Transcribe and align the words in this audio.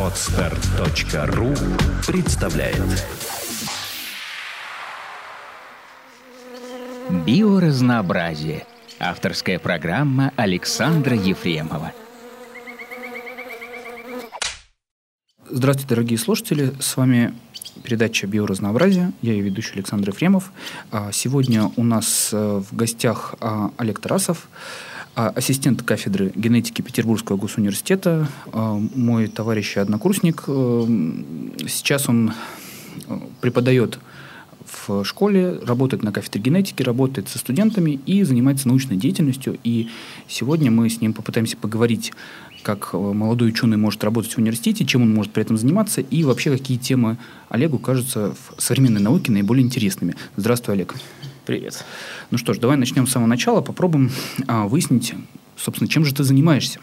Отстар.ру 0.00 1.54
представляет 2.08 3.06
Биоразнообразие. 7.24 8.66
Авторская 8.98 9.60
программа 9.60 10.32
Александра 10.34 11.14
Ефремова. 11.14 11.92
Здравствуйте, 15.48 15.88
дорогие 15.88 16.18
слушатели. 16.18 16.72
С 16.80 16.96
вами 16.96 17.32
передача 17.84 18.26
«Биоразнообразие». 18.26 19.12
Я 19.22 19.34
ее 19.34 19.42
ведущий 19.42 19.74
Александр 19.74 20.08
Ефремов. 20.08 20.50
А, 20.90 21.12
Сегодня 21.12 21.70
у 21.76 21.84
нас 21.84 22.30
э, 22.32 22.60
в 22.68 22.74
гостях 22.74 23.36
а, 23.40 23.70
Олег 23.76 24.00
Тарасов, 24.00 24.48
ассистент 25.26 25.82
кафедры 25.82 26.32
генетики 26.36 26.80
Петербургского 26.80 27.36
госуниверситета, 27.36 28.28
а, 28.52 28.80
мой 28.94 29.26
товарищ 29.26 29.76
и 29.76 29.80
однокурсник. 29.80 30.44
Э, 30.46 30.86
Сейчас 31.66 32.08
он 32.08 32.32
э, 33.08 33.18
преподает 33.40 33.98
в 34.64 35.04
школе, 35.04 35.58
работает 35.64 36.04
на 36.04 36.12
кафедре 36.12 36.40
генетики, 36.40 36.82
работает 36.82 37.28
со 37.28 37.38
студентами 37.38 37.98
и 38.06 38.22
занимается 38.22 38.68
научной 38.68 38.96
деятельностью. 38.96 39.58
И 39.64 39.88
сегодня 40.28 40.70
мы 40.70 40.88
с 40.88 41.00
ним 41.00 41.12
попытаемся 41.12 41.56
поговорить, 41.56 42.12
как 42.62 42.90
э, 42.92 42.96
молодой 42.96 43.48
ученый 43.48 43.76
может 43.76 44.04
работать 44.04 44.32
в 44.32 44.38
университете, 44.38 44.84
чем 44.84 45.02
он 45.02 45.12
может 45.12 45.32
при 45.32 45.42
этом 45.42 45.58
заниматься 45.58 46.00
и 46.00 46.22
вообще 46.22 46.50
какие 46.52 46.78
темы 46.78 47.18
Олегу 47.48 47.78
кажутся 47.78 48.36
в 48.56 48.62
современной 48.62 49.00
науке 49.00 49.32
наиболее 49.32 49.66
интересными. 49.66 50.14
Здравствуй, 50.36 50.76
Олег. 50.76 50.94
Привет. 51.48 51.82
Ну 52.30 52.36
что 52.36 52.52
ж, 52.52 52.58
давай 52.58 52.76
начнем 52.76 53.06
с 53.06 53.12
самого 53.12 53.26
начала, 53.26 53.62
попробуем 53.62 54.12
а, 54.48 54.66
выяснить, 54.66 55.14
собственно, 55.56 55.88
чем 55.88 56.04
же 56.04 56.14
ты 56.14 56.22
занимаешься. 56.22 56.78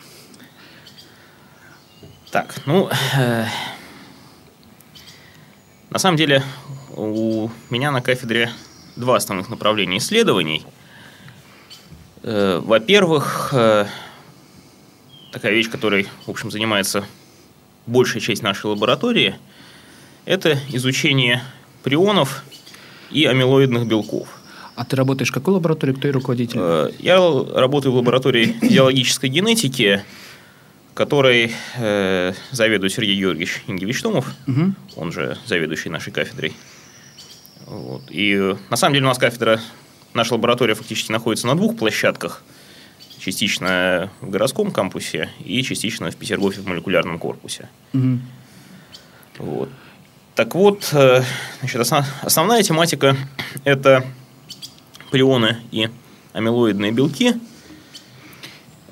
Так, 2.32 2.56
ну, 2.66 2.90
э, 3.16 3.46
на 5.92 6.00
самом 6.00 6.18
деле 6.18 6.42
у 6.96 7.52
меня 7.70 7.92
на 7.92 8.02
кафедре 8.02 8.50
два 8.96 9.18
основных 9.18 9.50
направления 9.50 10.00
исследований. 10.00 10.66
Э, 12.24 12.60
во-первых, 12.60 13.50
э, 13.54 13.86
такая 15.32 15.52
вещь, 15.52 15.70
которой, 15.70 16.08
в 16.26 16.32
общем, 16.32 16.50
занимается 16.50 17.06
большая 17.86 18.20
часть 18.20 18.42
нашей 18.42 18.66
лаборатории, 18.66 19.36
это 20.26 20.58
изучение 20.70 21.44
прионов 21.84 22.44
и 23.12 23.26
амилоидных 23.26 23.86
белков. 23.86 24.28
А 24.76 24.84
ты 24.84 24.96
работаешь 24.96 25.30
в 25.30 25.34
какой 25.34 25.54
лаборатории, 25.54 25.94
кто 25.94 26.08
и 26.08 26.12
руководитель? 26.12 26.58
Э, 26.60 26.92
Я 27.00 27.18
работаю 27.18 27.94
в 27.94 27.96
лаборатории 27.96 28.56
физиологической 28.62 29.30
генетики, 29.30 30.04
которой 30.94 31.52
э, 31.78 32.34
заведует 32.52 32.92
Сергей 32.94 33.18
Георгиевич 33.18 33.64
Ингевич 33.68 34.02
Томов, 34.02 34.34
Мгм. 34.48 34.76
он 34.96 35.12
же 35.12 35.38
заведующий 35.46 35.90
нашей 35.90 36.12
кафедрой. 36.12 36.54
Вот. 37.68 38.04
И 38.12 38.34
э, 38.36 38.56
на 38.70 38.76
самом 38.78 38.94
деле 38.96 39.06
у 39.06 39.10
нас 39.10 39.18
кафедра, 39.18 39.62
наша 40.14 40.34
лаборатория 40.34 40.74
фактически 40.76 41.12
находится 41.12 41.48
на 41.48 41.56
двух 41.56 41.78
площадках. 41.78 42.44
Частично 43.20 44.12
в 44.22 44.30
городском 44.30 44.72
кампусе 44.72 45.30
и 45.44 45.64
частично 45.64 46.12
в 46.12 46.16
Петергофе 46.16 46.62
в 46.62 46.68
молекулярном 46.68 47.18
корпусе. 47.18 47.70
Мгм. 47.94 48.22
Вот. 49.40 49.70
Так 50.36 50.54
вот, 50.54 50.90
э, 50.94 51.24
значит, 51.62 51.80
осно- 51.82 52.06
основная 52.22 52.62
тематика– 52.62 53.16
это 53.64 54.06
прионы 55.16 55.56
и 55.72 55.88
амилоидные 56.34 56.92
белки. 56.92 57.36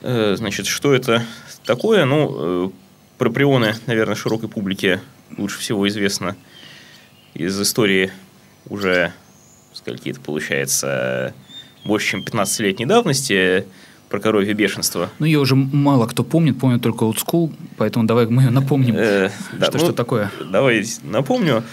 Э, 0.01 0.35
Значит, 0.37 0.67
что 0.67 0.93
это 0.93 1.21
такое? 1.65 2.05
Ну, 2.05 2.67
э, 2.67 2.69
про 3.17 3.29
прионы, 3.29 3.75
наверное, 3.87 4.15
широкой 4.15 4.47
публике 4.47 5.01
лучше 5.37 5.59
всего 5.59 5.85
известно 5.89 6.37
из 7.33 7.61
истории 7.61 8.09
уже, 8.69 9.11
скольки 9.73 10.11
это 10.11 10.21
получается, 10.21 11.33
больше, 11.83 12.11
чем 12.11 12.21
15-летней 12.21 12.85
давности, 12.85 13.67
про 14.07 14.21
коровье 14.21 14.53
бешенство. 14.53 15.09
Ну, 15.19 15.25
ее 15.25 15.39
уже 15.39 15.55
мало 15.57 16.07
кто 16.07 16.23
помнит, 16.23 16.57
помнит 16.57 16.81
только 16.81 17.03
Old 17.03 17.17
School, 17.17 17.53
поэтому 17.75 18.05
давай 18.05 18.27
мы 18.27 18.43
ее 18.43 18.49
напомним, 18.49 18.95
Э, 18.97 19.29
да, 19.51 19.65
что, 19.65 19.77
ну, 19.77 19.83
что 19.83 19.91
такое. 19.91 20.31
Давай 20.49 20.85
напомню. 21.03 21.65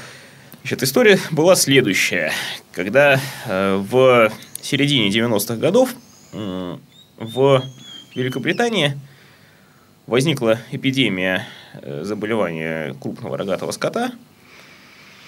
Значит, 0.62 0.82
история 0.82 1.20
была 1.30 1.54
следующая. 1.54 2.32
Когда 2.72 3.20
э, 3.46 3.76
в 3.76 4.32
середине 4.62 5.08
90-х 5.08 5.56
годов 5.56 5.94
в 6.32 7.62
Великобритании 8.14 8.96
возникла 10.06 10.58
эпидемия 10.70 11.46
э, 11.74 12.02
заболевания 12.04 12.94
крупного 13.00 13.36
рогатого 13.36 13.72
скота. 13.72 14.12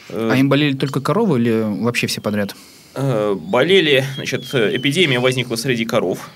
Э, 0.08 0.30
А 0.32 0.36
им 0.36 0.48
болели 0.48 0.74
только 0.76 1.00
коровы 1.00 1.40
или 1.40 1.82
вообще 1.82 2.06
все 2.06 2.20
подряд? 2.20 2.54
болели, 2.94 4.04
значит, 4.16 4.42
эпидемия 4.54 5.18
возникла 5.18 5.56
среди 5.56 5.84
коров. 5.84 6.30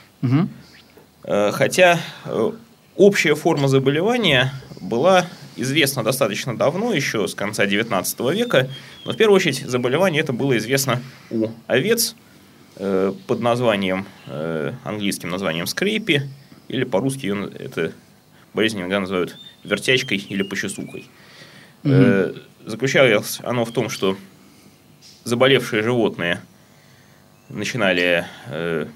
Э, 1.24 1.50
Хотя 1.52 2.00
общая 2.96 3.34
форма 3.34 3.68
заболевания 3.68 4.52
была 4.80 5.26
известна 5.56 6.02
достаточно 6.04 6.56
давно, 6.56 6.92
еще 6.92 7.26
с 7.26 7.34
конца 7.34 7.66
19 7.66 8.20
века, 8.32 8.68
но 9.04 9.12
в 9.12 9.16
первую 9.16 9.36
очередь 9.36 9.60
заболевание 9.66 10.22
это 10.22 10.32
было 10.32 10.56
известно 10.58 11.02
у 11.30 11.48
овец 11.66 12.14
э, 12.76 13.12
под 13.26 13.40
названием, 13.40 14.06
э, 14.26 14.72
английским 14.84 15.28
названием 15.30 15.66
скрейпи, 15.66 16.22
или 16.68 16.84
по-русски 16.84 17.34
это 17.58 17.92
болезнь 18.54 18.78
иногда 18.78 19.00
называют 19.00 19.36
вертячкой 19.64 20.18
или 20.18 20.42
почесукой. 20.42 21.08
Э, 21.84 22.34
Заключалось 22.66 23.38
оно 23.44 23.64
в 23.64 23.70
том, 23.70 23.88
что 23.88 24.16
заболевшие 25.22 25.84
животные 25.84 26.40
начинали 27.48 28.26
э, 28.48 28.86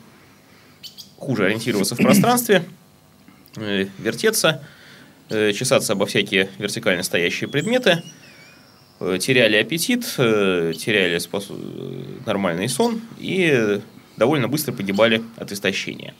хуже 1.16 1.46
ориентироваться 1.46 1.94
в 1.94 1.98
пространстве, 1.98 2.64
э, 3.56 3.86
вертеться, 3.98 4.64
чесаться 5.54 5.92
обо 5.92 6.06
всякие 6.06 6.48
вертикально 6.58 7.02
стоящие 7.02 7.48
предметы, 7.48 8.02
э, 9.00 9.18
теряли 9.20 9.56
аппетит, 9.56 10.04
э, 10.18 10.72
теряли 10.76 11.16
спос- 11.18 11.46
э, 11.50 12.02
нормальный 12.26 12.68
сон 12.68 13.00
и 13.18 13.48
э, 13.52 13.80
довольно 14.16 14.48
быстро 14.48 14.72
погибали 14.72 15.22
от 15.36 15.52
истощения. 15.52 16.14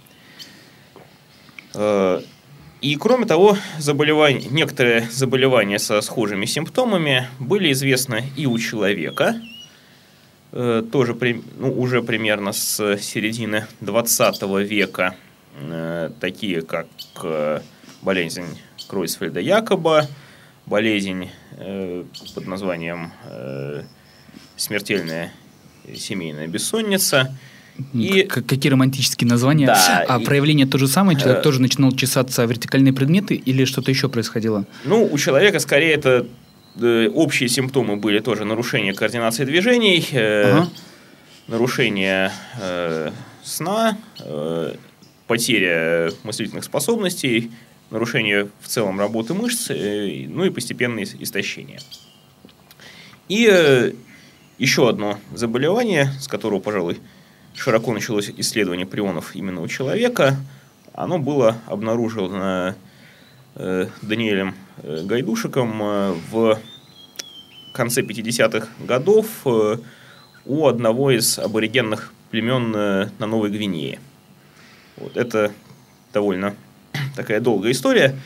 Э, 1.75 2.21
И 2.83 2.97
кроме 2.97 3.27
того, 3.27 3.59
заболевания, 3.79 4.49
некоторые 4.51 5.03
заболевания 5.11 5.79
со 5.79 6.01
схожими 6.01 6.47
симптомами 6.47 7.29
были 7.39 7.73
известны 7.73 8.25
и 8.39 8.47
у 8.47 8.59
человека, 8.59 9.35
э, 10.53 10.83
тоже 10.91 11.15
при- 11.15 11.43
ну, 11.59 11.79
уже 11.79 12.01
примерно 12.03 12.53
с 12.53 12.97
середины 12.97 13.67
20 13.83 14.63
века, 14.65 15.15
э, 15.61 16.11
такие 16.21 16.63
как 16.63 16.87
э, 17.23 17.61
болезнь 18.93 19.17
Кройсфельда-Якоба, 19.19 20.07
болезнь 20.67 21.31
э, 21.59 22.05
под 22.35 22.47
названием 22.47 23.13
э, 23.25 23.83
смертельная 24.57 25.33
семейная 25.97 26.47
бессонница. 26.47 27.37
И 27.95 28.23
К- 28.25 28.43
какие 28.43 28.71
романтические 28.71 29.29
названия. 29.29 29.67
Да, 29.67 30.05
а 30.07 30.21
и- 30.21 30.25
проявление 30.25 30.67
то 30.67 30.77
же 30.79 30.87
самое? 30.87 31.19
Человек 31.19 31.41
Э. 31.41 31.43
тоже 31.43 31.61
начинал 31.63 31.93
чесаться 31.93 32.45
вертикальные 32.45 32.93
предметы 32.93 33.35
или 33.35 33.65
что-то 33.65 33.91
еще 33.91 34.09
происходило? 34.09 34.67
Ну, 34.85 35.09
у 35.11 35.17
человека 35.19 35.59
скорее 35.61 35.95
это 35.95 36.27
э, 36.81 37.09
общие 37.09 37.49
симптомы 37.49 37.97
были 37.97 38.21
тоже 38.21 38.45
нарушение 38.45 38.93
координации 38.93 39.45
движений, 39.45 40.07
э, 40.13 40.53
Ага. 40.53 40.69
нарушение 41.49 42.31
э, 42.61 43.11
сна, 43.43 43.97
э, 44.21 44.75
потеря 45.27 46.13
мыслительных 46.23 46.65
способностей, 46.65 47.51
нарушение 47.91 48.49
в 48.61 48.69
целом 48.69 48.99
работы 48.99 49.35
мышц, 49.35 49.71
э, 49.71 50.27
ну 50.29 50.45
и 50.45 50.51
постепенное 50.51 51.05
ис- 51.05 51.17
истощение. 51.19 51.81
И 53.29 53.49
э, 53.51 53.93
еще 54.59 54.89
одно 54.89 55.19
заболевание, 55.35 56.11
с 56.21 56.29
которого, 56.29 56.61
пожалуй, 56.61 56.99
широко 57.55 57.93
началось 57.93 58.31
исследование 58.37 58.87
прионов 58.87 59.35
именно 59.35 59.61
у 59.61 59.69
человека, 59.69 60.37
оно 60.93 61.19
было 61.19 61.59
обнаружено 61.67 62.75
э, 63.57 63.87
Даниэлем 64.03 64.55
Гайдушиком 64.83 65.79
в 66.31 66.59
конце 67.75 68.03
50-х 68.03 68.69
годов 68.85 69.27
у 70.47 70.67
одного 70.67 71.11
из 71.11 71.39
аборигенных 71.39 72.13
племен 72.31 72.71
на 72.71 73.27
Новой 73.27 73.51
Гвинее. 73.51 74.01
Вот, 74.97 75.17
это 75.17 75.53
довольно 76.13 76.57
такая 77.17 77.41
долгая 77.41 77.73
история. 77.73 78.17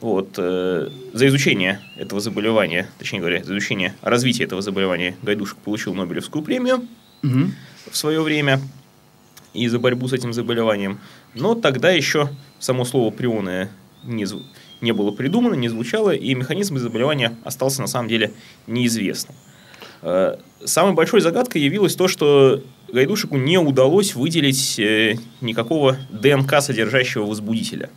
Вот, 0.00 0.34
э, 0.38 0.88
за 1.12 1.26
изучение 1.28 1.80
этого 1.96 2.20
заболевания, 2.20 2.88
точнее 2.98 3.20
говоря, 3.20 3.44
за 3.44 3.52
изучение 3.52 3.94
развития 4.00 4.44
этого 4.44 4.62
заболевания 4.62 5.14
Гайдушек 5.22 5.58
получил 5.58 5.94
Нобелевскую 5.94 6.42
премию 6.42 6.86
Мгм. 7.22 7.54
в 7.90 7.96
свое 7.96 8.22
время 8.22 8.60
и 9.52 9.68
за 9.68 9.78
борьбу 9.78 10.08
с 10.08 10.14
этим 10.14 10.32
заболеванием. 10.32 11.00
Но 11.34 11.54
тогда 11.54 11.90
еще 11.90 12.30
само 12.58 12.86
слово 12.86 13.10
прионы 13.10 13.68
не, 14.04 14.26
не 14.80 14.92
было 14.92 15.10
придумано, 15.10 15.54
не 15.54 15.68
звучало, 15.68 16.14
и 16.14 16.34
механизм 16.34 16.78
заболевания 16.78 17.36
остался 17.44 17.82
на 17.82 17.86
самом 17.86 18.08
деле 18.08 18.32
неизвестным. 18.66 19.36
Э, 20.02 20.36
самой 20.64 20.94
большой 20.94 21.20
загадкой 21.20 21.60
явилось 21.60 21.94
то, 21.94 22.08
что 22.08 22.62
Гайдушику 22.92 23.36
не 23.36 23.58
удалось 23.58 24.14
выделить 24.14 24.78
э, 24.78 25.16
никакого 25.42 25.98
ДНК 26.10 26.62
содержащего 26.62 27.26
возбудителя. 27.26 27.90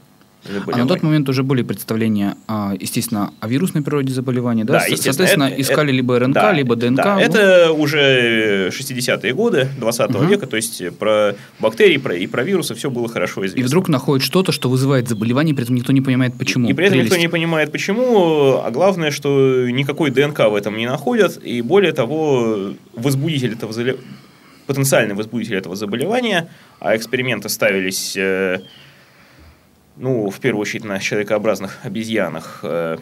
А 0.46 0.78
на 0.78 0.88
тот 0.88 1.04
момент 1.04 1.30
уже 1.30 1.44
были 1.44 1.62
представления, 1.62 2.36
естественно, 2.80 3.34
о 3.40 3.48
вирусной 3.48 3.82
природе 3.82 4.14
заболевания, 4.14 4.66
да? 4.66 4.74
да 4.74 4.96
Соответственно, 4.96 5.46
это, 5.46 5.62
искали 5.62 5.88
это, 5.88 5.96
либо 5.96 6.20
РНК, 6.20 6.34
да, 6.34 6.52
либо 6.52 6.76
ДНК. 6.76 6.98
Да, 6.98 7.16
ну... 7.16 7.22
это 7.22 7.72
уже 7.72 8.70
60-е 8.70 9.34
годы 9.34 9.70
20 9.80 10.10
угу. 10.10 10.24
века, 10.26 10.48
то 10.48 10.56
есть 10.56 10.98
про 10.98 11.36
бактерии 11.60 11.98
про, 11.98 12.16
и 12.16 12.28
про 12.28 12.44
вирусы 12.44 12.76
все 12.76 12.90
было 12.90 13.08
хорошо 13.08 13.46
известно. 13.46 13.62
И 13.62 13.64
вдруг 13.64 13.88
находят 13.88 14.26
что-то, 14.26 14.52
что 14.52 14.70
вызывает 14.70 15.08
заболевание, 15.08 15.56
при 15.56 15.64
этом 15.64 15.76
никто 15.76 15.94
не 15.94 16.02
понимает, 16.02 16.34
почему. 16.38 16.70
И 16.70 16.74
при 16.74 16.86
этом 16.86 16.98
Прелесть. 16.98 17.12
никто 17.12 17.22
не 17.22 17.30
понимает, 17.30 17.72
почему, 17.72 18.62
а 18.64 18.70
главное, 18.72 19.12
что 19.12 19.70
никакой 19.70 20.12
ДНК 20.12 20.40
в 20.50 20.56
этом 20.56 20.78
не 20.78 20.86
находят, 20.86 21.40
и 21.44 21.62
более 21.62 21.94
того, 21.94 22.74
возбудитель 22.94 23.54
этого 23.54 23.74
потенциальный 24.66 25.16
возбудитель 25.16 25.56
этого 25.56 25.76
заболевания, 25.76 26.50
а 26.80 26.96
эксперименты 26.96 27.50
ставились, 27.50 28.16
э, 28.16 28.60
ну, 29.98 30.30
в 30.30 30.40
первую 30.40 30.62
очередь 30.62 30.84
на 30.84 31.00
человекообразных 31.00 31.80
обезьянах, 31.84 32.60
э, 32.64 32.98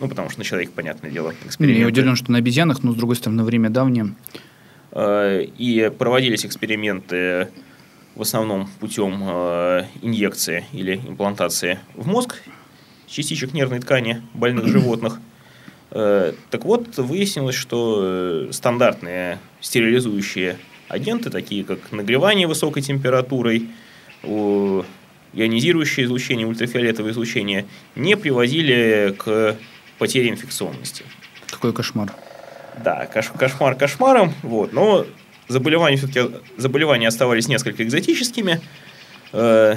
ну, 0.00 0.08
потому 0.08 0.30
что 0.30 0.40
на 0.40 0.44
человеке, 0.44 0.72
понятное 0.74 1.10
дело, 1.10 1.34
эксперименты. 1.44 1.80
Я 1.80 1.86
удивлен, 1.86 2.16
что 2.16 2.32
на 2.32 2.38
обезьянах, 2.38 2.82
но, 2.82 2.92
с 2.92 2.96
другой 2.96 3.16
стороны, 3.16 3.44
время 3.44 3.70
давнее. 3.70 4.14
Э, 4.92 5.42
и 5.42 5.90
проводились 5.96 6.44
эксперименты 6.44 7.48
в 8.14 8.22
основном 8.22 8.68
путем 8.78 9.12
инъекции 10.02 10.66
или 10.72 10.94
имплантации 10.94 11.80
в 11.94 12.06
мозг 12.06 12.40
частичек 13.08 13.52
нервной 13.52 13.80
ткани 13.80 14.22
больных 14.34 14.68
животных. 14.68 15.18
Так 15.90 16.64
вот, 16.64 16.96
выяснилось, 16.96 17.56
что 17.56 18.52
стандартные 18.52 19.40
стерилизующие 19.60 20.58
агенты, 20.88 21.30
такие 21.30 21.64
как 21.64 21.90
нагревание 21.90 22.46
высокой 22.46 22.82
температурой, 22.82 23.68
ионизирующее 25.34 26.06
излучение, 26.06 26.46
ультрафиолетовое 26.46 27.12
излучение, 27.12 27.66
не 27.96 28.16
приводили 28.16 29.14
к 29.16 29.56
потере 29.98 30.30
инфекционности. 30.30 31.04
Какой 31.50 31.72
кошмар. 31.72 32.12
Да, 32.82 33.06
кош 33.06 33.28
кошмар 33.28 33.76
кошмаром, 33.76 34.34
вот, 34.42 34.72
но 34.72 35.06
заболевания 35.48 35.96
все-таки 35.96 36.34
заболевания 36.56 37.08
оставались 37.08 37.48
несколько 37.48 37.82
экзотическими. 37.84 38.60
Э, 39.32 39.76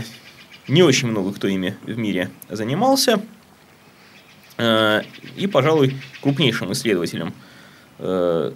не 0.67 0.83
очень 0.83 1.07
много 1.07 1.33
кто 1.33 1.47
ими 1.47 1.77
в 1.83 1.97
мире 1.97 2.31
занимался. 2.49 3.21
Э, 4.57 5.03
и, 5.35 5.45
пожалуй, 5.47 5.95
крупнейшим 6.21 6.71
исследователем 6.71 7.33
э, 7.99 8.51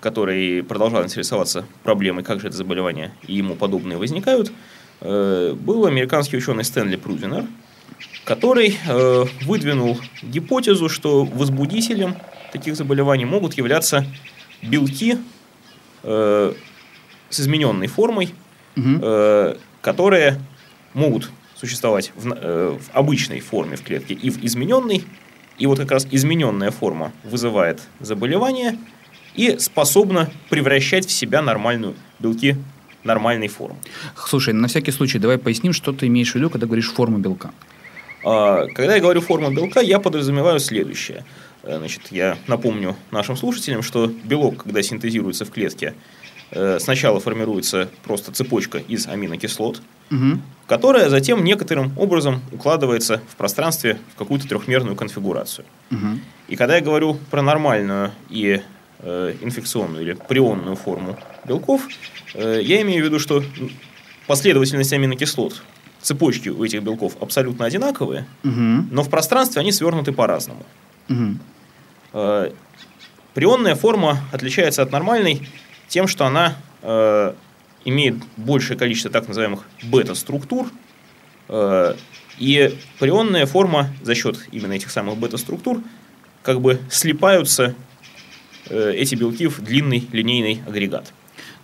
который 0.00 0.62
продолжал 0.62 1.04
интересоваться 1.04 1.64
проблемой, 1.82 2.24
как 2.24 2.40
же 2.40 2.48
это 2.48 2.56
заболевание 2.56 3.12
и 3.26 3.34
ему 3.34 3.54
подобные 3.54 3.98
возникают, 3.98 4.50
был 5.00 5.86
американский 5.86 6.36
ученый 6.36 6.64
Стэнли 6.64 6.96
Прузинер, 6.96 7.46
который 8.24 8.76
э, 8.86 9.24
выдвинул 9.42 9.98
гипотезу, 10.22 10.88
что 10.88 11.24
возбудителем 11.24 12.16
таких 12.52 12.76
заболеваний 12.76 13.24
могут 13.24 13.54
являться 13.54 14.04
белки 14.62 15.18
э, 16.02 16.52
с 17.28 17.40
измененной 17.40 17.86
формой, 17.86 18.34
угу. 18.76 19.56
которые 19.80 20.40
могут 20.94 21.30
существовать 21.54 22.12
в, 22.16 22.78
в 22.78 22.90
обычной 22.92 23.40
форме 23.40 23.76
в 23.76 23.82
клетке 23.82 24.14
и 24.14 24.30
в 24.30 24.44
измененной. 24.44 25.04
И 25.58 25.66
вот 25.66 25.78
как 25.78 25.90
раз 25.90 26.06
измененная 26.10 26.70
форма 26.70 27.12
вызывает 27.24 27.80
заболевание– 28.00 28.78
и 29.34 29.56
способна 29.58 30.30
превращать 30.48 31.06
в 31.06 31.10
себя 31.10 31.42
нормальную 31.42 31.94
белки 32.18 32.56
нормальной 33.04 33.48
формы. 33.48 33.76
Слушай, 34.26 34.54
на 34.54 34.68
всякий 34.68 34.92
случай, 34.92 35.18
давай 35.18 35.38
поясним, 35.38 35.72
что 35.72 35.92
ты 35.92 36.06
имеешь 36.06 36.32
в 36.32 36.34
виду, 36.34 36.50
когда 36.50 36.66
говоришь 36.66 36.90
форму 36.92 37.18
белка. 37.18 37.52
А, 38.24 38.66
когда 38.66 38.94
я 38.96 39.00
говорю 39.00 39.20
форму 39.20 39.50
белка, 39.50 39.80
я 39.80 39.98
подразумеваю 39.98 40.60
следующее. 40.60 41.24
Э, 41.62 41.78
значит, 41.78 42.02
я 42.10 42.36
напомню 42.46 42.96
нашим 43.10 43.36
слушателям, 43.36 43.82
что 43.82 44.06
белок, 44.24 44.64
когда 44.64 44.82
синтезируется 44.82 45.44
в 45.44 45.50
клетке, 45.50 45.94
э, 46.50 46.78
сначала 46.80 47.20
формируется 47.20 47.88
просто 48.04 48.32
цепочка 48.32 48.78
из 48.78 49.06
аминокислот, 49.06 49.82
угу. 50.10 50.40
которая 50.66 51.08
затем 51.08 51.44
некоторым 51.44 51.92
образом 51.98 52.42
укладывается 52.52 53.22
в 53.28 53.36
пространстве 53.36 53.98
в 54.14 54.18
какую-то 54.18 54.48
трехмерную 54.48 54.96
конфигурацию. 54.96 55.64
Угу. 55.90 56.18
И 56.48 56.56
когда 56.56 56.76
я 56.76 56.82
говорю 56.82 57.18
про 57.30 57.42
нормальную 57.42 58.12
и 58.28 58.60
инфекционную 59.02 60.04
или 60.04 60.12
прионную 60.12 60.76
форму 60.76 61.18
белков, 61.44 61.88
э, 62.34 62.60
я 62.62 62.82
имею 62.82 63.02
в 63.02 63.06
виду, 63.06 63.18
что 63.18 63.42
последовательность 64.26 64.92
аминокислот 64.92 65.62
цепочки 66.00 66.48
у 66.48 66.64
этих 66.64 66.82
белков 66.82 67.16
абсолютно 67.20 67.64
одинаковые, 67.64 68.26
угу. 68.44 68.86
но 68.90 69.02
в 69.02 69.10
пространстве 69.10 69.60
они 69.60 69.72
свернуты 69.72 70.12
по-разному. 70.12 70.64
Угу. 71.08 72.52
Прионная 73.34 73.74
форма 73.76 74.18
отличается 74.32 74.82
от 74.82 74.90
нормальной 74.90 75.46
тем, 75.88 76.08
что 76.08 76.26
она 76.26 76.56
э, 76.82 77.34
имеет 77.84 78.16
большее 78.36 78.76
количество 78.76 79.10
так 79.10 79.28
называемых 79.28 79.64
бета-структур, 79.82 80.68
э, 81.48 81.94
и 82.38 82.78
прионная 82.98 83.46
форма 83.46 83.88
за 84.02 84.14
счет 84.14 84.48
именно 84.50 84.72
этих 84.72 84.90
самых 84.90 85.16
бета-структур 85.18 85.82
как 86.42 86.60
бы 86.60 86.80
слипаются 86.90 87.74
Э, 87.74 87.89
эти 88.70 89.14
белки 89.14 89.48
в 89.48 89.60
длинный 89.60 90.06
линейный 90.12 90.62
агрегат. 90.66 91.12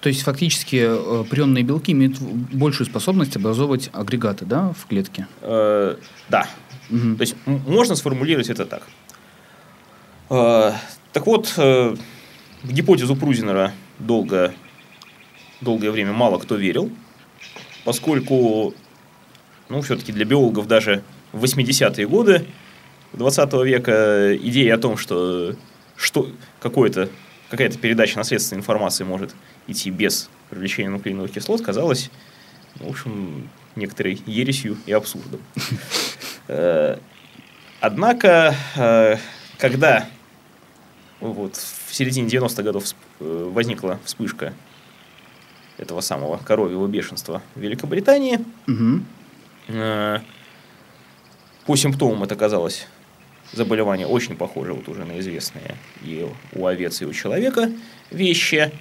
То 0.00 0.08
есть 0.08 0.22
фактически 0.22 0.84
э, 0.84 1.24
прионные 1.28 1.64
белки 1.64 1.92
имеют 1.92 2.20
большую 2.20 2.86
способность 2.86 3.36
образовывать 3.36 3.90
агрегаты, 3.92 4.44
да, 4.44 4.72
в 4.78 4.86
клетке? 4.86 5.26
Э, 5.40 5.96
да. 6.28 6.48
Угу. 6.90 7.16
То 7.16 7.20
есть 7.22 7.34
можно 7.46 7.96
сформулировать 7.96 8.48
это 8.48 8.66
так. 8.66 8.82
Э, 10.30 10.72
так 11.12 11.26
вот, 11.26 11.54
э, 11.56 11.96
в 12.62 12.72
гипотезу 12.72 13.16
Прузинера 13.16 13.72
долго, 13.98 14.54
долгое 15.60 15.90
время 15.90 16.12
мало 16.12 16.38
кто 16.38 16.56
верил, 16.56 16.90
поскольку, 17.84 18.74
ну, 19.68 19.80
все-таки 19.80 20.12
для 20.12 20.24
биологов 20.24 20.68
даже 20.68 21.02
в 21.32 21.42
80-е 21.42 22.06
годы 22.06 22.46
20 23.14 23.52
века 23.64 24.36
идея 24.36 24.74
о 24.74 24.78
том, 24.78 24.98
что 24.98 25.56
что 25.96 26.30
какое-то, 26.60 27.08
какая-то 27.50 27.78
передача 27.78 28.16
наследственной 28.18 28.60
информации 28.60 29.04
может 29.04 29.34
идти 29.66 29.90
без 29.90 30.28
привлечения 30.50 30.90
нуклеиновых 30.90 31.32
кислот, 31.32 31.62
казалось, 31.62 32.10
в 32.76 32.88
общем, 32.88 33.48
некоторой 33.74 34.20
ересью 34.26 34.76
и 34.86 34.92
абсурдом. 34.92 35.40
Э, 36.48 36.98
однако, 37.80 38.54
э, 38.76 39.16
когда 39.58 40.08
вот 41.18 41.56
в 41.56 41.92
середине 41.92 42.28
90-х 42.28 42.62
годов 42.62 42.84
э, 43.18 43.50
возникла 43.52 43.98
вспышка 44.04 44.52
этого 45.76 46.02
самого 46.02 46.36
коровьего 46.36 46.86
бешенства 46.86 47.42
в 47.56 47.60
Великобритании, 47.60 48.38
угу. 48.68 49.00
по 51.66 51.74
симптомам 51.74 52.22
это 52.22 52.36
казалось 52.36 52.86
заболевания 53.52 54.06
очень 54.06 54.36
похожи 54.36 54.72
вот 54.72 54.88
уже 54.88 55.04
на 55.04 55.18
известные 55.20 55.76
и 56.02 56.26
у 56.52 56.66
овец, 56.66 57.02
и 57.02 57.04
у 57.04 57.12
человека 57.12 57.70
вещи. 58.10 58.72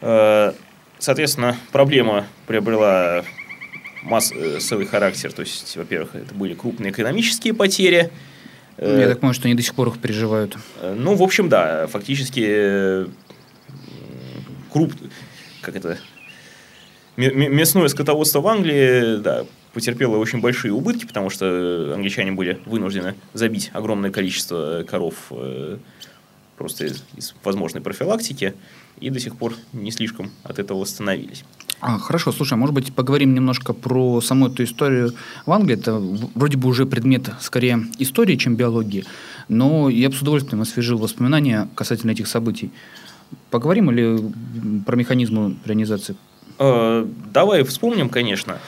Э, 0.00 0.52
соответственно, 0.98 1.56
проблема 1.72 2.26
приобрела 2.46 3.24
массовый 4.02 4.86
характер. 4.86 5.32
То 5.32 5.42
есть, 5.42 5.76
во-первых, 5.76 6.14
это 6.14 6.34
были 6.34 6.54
крупные 6.54 6.92
экономические 6.92 7.54
потери. 7.54 8.10
Я 8.78 9.08
так 9.08 9.18
понимаю, 9.18 9.34
что 9.34 9.48
они 9.48 9.54
до 9.54 9.62
сих 9.62 9.74
пор 9.74 9.88
их 9.88 9.98
переживают. 9.98 10.56
Э, 10.80 10.94
ну, 10.96 11.14
в 11.14 11.22
общем, 11.22 11.48
да. 11.48 11.86
Фактически 11.88 13.06
круп... 14.72 14.92
Как 15.60 15.76
это? 15.76 15.98
Мясное 17.16 17.88
скотоводство 17.88 18.40
в 18.40 18.46
Англии, 18.46 19.16
да, 19.20 19.44
потерпела 19.78 20.16
очень 20.16 20.40
большие 20.40 20.72
убытки, 20.72 21.06
потому 21.06 21.30
что 21.30 21.92
англичане 21.94 22.32
были 22.32 22.58
вынуждены 22.66 23.14
забить 23.32 23.70
огромное 23.72 24.10
количество 24.10 24.82
коров 24.82 25.14
э, 25.30 25.78
просто 26.56 26.86
из, 26.86 27.04
из 27.14 27.32
возможной 27.44 27.80
профилактики, 27.80 28.54
и 28.98 29.08
до 29.08 29.20
сих 29.20 29.36
пор 29.36 29.54
не 29.72 29.92
слишком 29.92 30.32
от 30.42 30.58
этого 30.58 30.80
восстановились. 30.80 31.44
А, 31.80 31.96
хорошо, 32.00 32.32
слушай, 32.32 32.54
а 32.54 32.56
может 32.56 32.74
быть 32.74 32.92
поговорим 32.92 33.34
немножко 33.34 33.72
про 33.72 34.20
саму 34.20 34.48
эту 34.48 34.64
историю 34.64 35.12
в 35.46 35.52
Англии. 35.52 35.78
Это 35.78 35.96
вроде 36.34 36.56
бы 36.56 36.68
уже 36.68 36.84
предмет 36.84 37.30
скорее 37.40 37.86
истории, 38.00 38.34
чем 38.34 38.56
биологии, 38.56 39.04
но 39.46 39.88
я 39.88 40.08
бы 40.08 40.16
с 40.16 40.22
удовольствием 40.22 40.60
освежил 40.60 40.98
воспоминания 40.98 41.68
касательно 41.76 42.10
этих 42.10 42.26
событий. 42.26 42.72
Поговорим 43.50 43.92
или 43.92 44.82
про 44.84 44.96
механизмы 44.96 45.54
прионизации? 45.62 46.16
Э, 46.58 47.06
давай 47.32 47.62
вспомним, 47.62 48.08
конечно. 48.08 48.58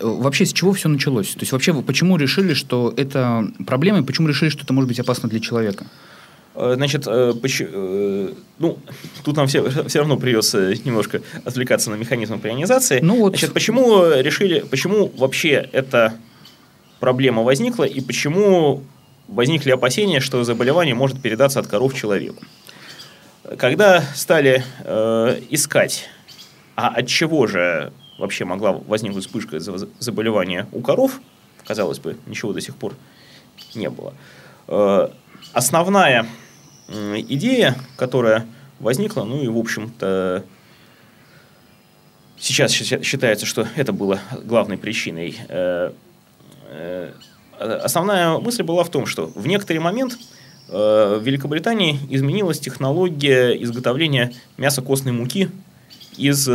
Вообще 0.00 0.46
с 0.46 0.52
чего 0.52 0.72
все 0.72 0.88
началось? 0.88 1.30
То 1.30 1.40
есть 1.40 1.52
вообще 1.52 1.72
вы 1.72 1.82
почему 1.82 2.16
решили, 2.16 2.54
что 2.54 2.92
это 2.96 3.46
проблема, 3.66 4.00
и 4.00 4.02
почему 4.02 4.28
решили, 4.28 4.48
что 4.48 4.64
это 4.64 4.72
может 4.72 4.88
быть 4.88 5.00
опасно 5.00 5.28
для 5.28 5.40
человека? 5.40 5.86
Э, 6.54 6.74
значит, 6.76 7.04
э, 7.06 8.32
ну, 8.58 8.78
тут 9.24 9.36
нам 9.36 9.46
все, 9.46 9.68
все 9.88 9.98
равно 10.00 10.16
придется 10.16 10.74
немножко 10.84 11.22
отвлекаться 11.44 11.90
на 11.90 11.94
механизм 11.94 12.40
прионизации. 12.40 13.00
Ну, 13.00 13.16
вот... 13.16 13.30
Значит, 13.30 13.52
почему 13.52 14.04
решили, 14.12 14.60
почему 14.60 15.10
вообще 15.16 15.68
эта 15.72 16.14
проблема 16.98 17.42
возникла 17.42 17.84
и 17.84 18.00
почему 18.00 18.82
возникли 19.28 19.70
опасения, 19.70 20.20
что 20.20 20.42
заболевание 20.44 20.94
может 20.94 21.20
передаться 21.22 21.60
от 21.60 21.66
коров 21.66 21.94
человеку? 21.94 22.42
Когда 23.56 24.02
стали 24.14 24.64
э, 24.84 25.40
искать, 25.50 26.08
а 26.76 26.88
от 26.88 27.06
чего 27.06 27.46
же 27.46 27.92
вообще 28.20 28.44
могла 28.44 28.72
возникнуть 28.72 29.24
вспышка 29.24 29.58
заболевания 29.98 30.68
у 30.72 30.80
коров, 30.80 31.20
казалось 31.64 31.98
бы, 31.98 32.16
ничего 32.26 32.52
до 32.52 32.60
сих 32.60 32.76
пор 32.76 32.94
не 33.74 33.90
было. 33.90 34.14
Э, 34.68 35.08
основная 35.52 36.26
идея, 36.88 37.76
которая 37.96 38.46
возникла, 38.78 39.24
ну 39.24 39.42
и, 39.42 39.48
в 39.48 39.58
общем-то, 39.58 40.44
сейчас 42.38 42.72
считается, 42.72 43.46
что 43.46 43.66
это 43.76 43.92
было 43.92 44.20
главной 44.44 44.78
причиной. 44.78 45.36
Э, 45.48 45.92
э, 46.68 47.12
основная 47.58 48.38
мысль 48.38 48.62
была 48.62 48.84
в 48.84 48.90
том, 48.90 49.06
что 49.06 49.26
в 49.26 49.46
некоторый 49.46 49.78
момент 49.78 50.18
в 50.68 51.20
Великобритании 51.22 51.98
изменилась 52.10 52.60
технология 52.60 53.60
изготовления 53.60 54.32
мяса 54.56 54.82
костной 54.82 55.12
муки 55.12 55.50
из 56.16 56.48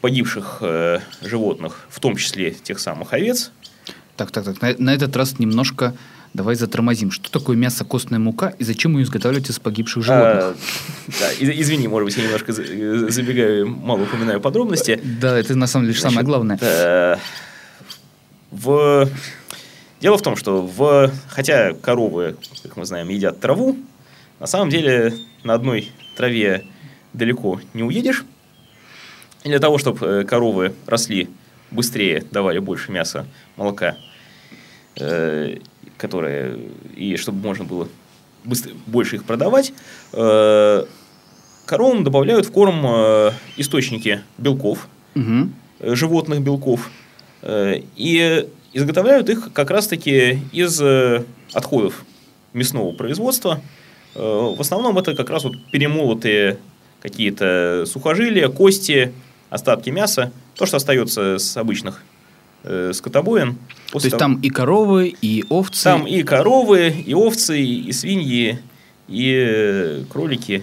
погибших 0.00 0.58
э, 0.60 1.00
животных, 1.22 1.86
в 1.88 2.00
том 2.00 2.16
числе 2.16 2.52
тех 2.52 2.78
самых 2.78 3.12
овец. 3.12 3.52
Так, 4.16 4.30
так, 4.30 4.44
так. 4.44 4.60
На, 4.60 4.74
на 4.78 4.94
этот 4.94 5.14
раз 5.16 5.38
немножко 5.38 5.94
давай 6.34 6.54
затормозим. 6.54 7.10
Что 7.10 7.30
такое 7.30 7.56
мясо 7.56 7.84
костная 7.84 8.18
мука 8.18 8.54
и 8.58 8.64
зачем 8.64 8.96
ее 8.96 9.04
изготавливать 9.04 9.50
из 9.50 9.58
погибших 9.58 10.04
животных? 10.04 10.44
А, 10.44 10.54
да, 11.20 11.32
извини, 11.38 11.88
может 11.88 12.06
быть, 12.06 12.16
я 12.16 12.24
немножко 12.24 12.52
забегаю, 12.52 13.68
мало 13.68 14.02
упоминаю 14.02 14.40
подробности. 14.40 15.00
Да, 15.02 15.38
это 15.38 15.54
на 15.56 15.66
самом 15.66 15.86
деле 15.86 15.98
Значит, 15.98 16.12
самое 16.12 16.26
главное. 16.26 16.58
Э, 16.60 17.16
в... 18.50 19.08
Дело 20.00 20.16
в 20.16 20.22
том, 20.22 20.36
что 20.36 20.62
в... 20.62 21.10
хотя 21.28 21.74
коровы, 21.74 22.36
как 22.62 22.76
мы 22.76 22.84
знаем, 22.84 23.08
едят 23.08 23.40
траву, 23.40 23.76
на 24.38 24.46
самом 24.46 24.70
деле 24.70 25.14
на 25.44 25.54
одной 25.54 25.90
траве 26.16 26.64
далеко 27.12 27.60
не 27.74 27.82
уедешь. 27.82 28.24
Для 29.44 29.58
того, 29.58 29.78
чтобы 29.78 30.06
э, 30.06 30.24
коровы 30.24 30.74
росли 30.86 31.28
быстрее, 31.70 32.24
давали 32.30 32.58
больше 32.58 32.92
мяса, 32.92 33.26
молока, 33.56 33.96
э, 34.98 35.56
которые, 35.96 36.58
и 36.94 37.16
чтобы 37.16 37.38
можно 37.46 37.64
было 37.64 37.88
быстро, 38.44 38.72
больше 38.86 39.16
их 39.16 39.24
продавать, 39.24 39.72
э, 40.12 40.84
коровам 41.64 42.04
добавляют 42.04 42.46
в 42.46 42.52
корм 42.52 42.84
источники 43.56 44.20
белков, 44.38 44.88
угу. 45.14 45.50
животных 45.80 46.42
белков, 46.42 46.90
и 47.46 48.48
изготовляют 48.72 49.30
их 49.30 49.52
как 49.52 49.70
раз-таки 49.70 50.40
из 50.52 50.82
отходов 51.54 52.04
мясного 52.52 52.90
производства. 52.92 53.60
В 54.14 54.60
основном 54.60 54.98
это 54.98 55.14
как 55.14 55.30
раз 55.30 55.44
вот 55.44 55.54
перемолотые 55.70 56.58
какие-то 57.00 57.84
сухожилия, 57.86 58.48
кости, 58.48 59.12
остатки 59.50 59.90
мяса, 59.90 60.32
то, 60.54 60.64
что 60.64 60.78
остается 60.78 61.38
с 61.38 61.56
обычных 61.56 62.02
э, 62.62 62.92
скотобоин. 62.94 63.58
То 63.92 63.98
есть 63.98 64.10
того... 64.10 64.18
там 64.18 64.40
и 64.40 64.48
коровы, 64.48 65.14
и 65.20 65.44
овцы? 65.48 65.84
Там 65.84 66.06
и 66.06 66.22
коровы, 66.22 66.88
и 66.88 67.12
овцы, 67.12 67.60
и 67.60 67.92
свиньи, 67.92 68.60
и 69.08 69.34
э, 69.34 70.04
кролики. 70.10 70.62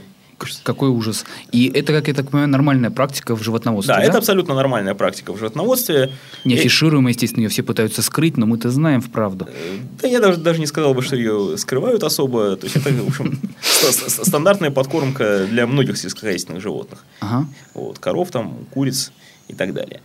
Какой 0.64 0.90
ужас. 0.90 1.26
И 1.52 1.68
это, 1.74 1.94
как 1.94 2.08
я 2.08 2.14
так 2.14 2.30
понимаю, 2.30 2.50
нормальная 2.50 2.92
практика 2.92 3.36
в 3.36 3.44
животноводстве, 3.44 3.96
да? 3.96 4.02
Да, 4.02 4.06
это 4.06 4.18
абсолютно 4.20 4.54
нормальная 4.54 4.94
практика 4.94 5.34
в 5.34 5.38
животноводстве. 5.38 6.12
Не 6.46 6.56
афишируемая, 6.56 7.14
естественно, 7.14 7.44
ее 7.44 7.50
все 7.50 7.64
пытаются 7.64 8.02
скрыть, 8.02 8.38
но 8.38 8.46
мы-то 8.46 8.70
знаем 8.70 9.02
вправду. 9.02 9.48
Э, 9.50 9.78
да 10.02 10.08
я 10.08 10.20
даже, 10.20 10.38
даже 10.38 10.60
не 10.60 10.68
сказал 10.68 10.94
бы, 10.94 11.02
что 11.02 11.16
ее 11.16 11.58
скрывают 11.58 12.04
особо. 12.04 12.56
То 12.56 12.66
есть, 12.68 12.76
это, 12.76 12.92
в 12.92 13.08
общем, 13.08 13.40
стандартная 13.72 14.72
подкормка 14.72 15.46
для 15.48 15.66
многих 15.66 15.98
сельскохозяйственных 15.98 16.62
животных. 16.62 17.04
Ага. 17.20 17.48
Вот, 17.74 18.00
коров, 18.00 18.30
там, 18.30 18.66
куриц 18.74 19.12
и 19.48 19.56
так 19.56 19.74
далее. 19.74 20.02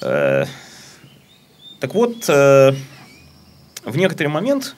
Э, 0.00 0.44
так 1.80 1.94
вот, 1.94 2.28
э, 2.28 2.74
в 3.84 3.96
некоторый 3.96 4.28
момент 4.28 4.76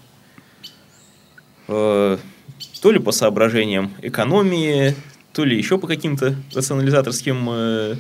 то 2.80 2.90
ли 2.90 2.99
по 2.99 3.12
соображениям 3.12 3.92
экономии, 4.02 4.95
то 5.33 5.45
ли 5.45 5.56
еще 5.56 5.78
по 5.78 5.87
каким-то 5.87 6.35
рационализаторским 6.54 7.49
э, 7.50 7.97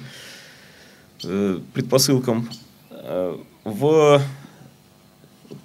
э, 1.24 1.58
предпосылкам, 1.72 2.48
э, 2.90 3.36
в, 3.64 4.22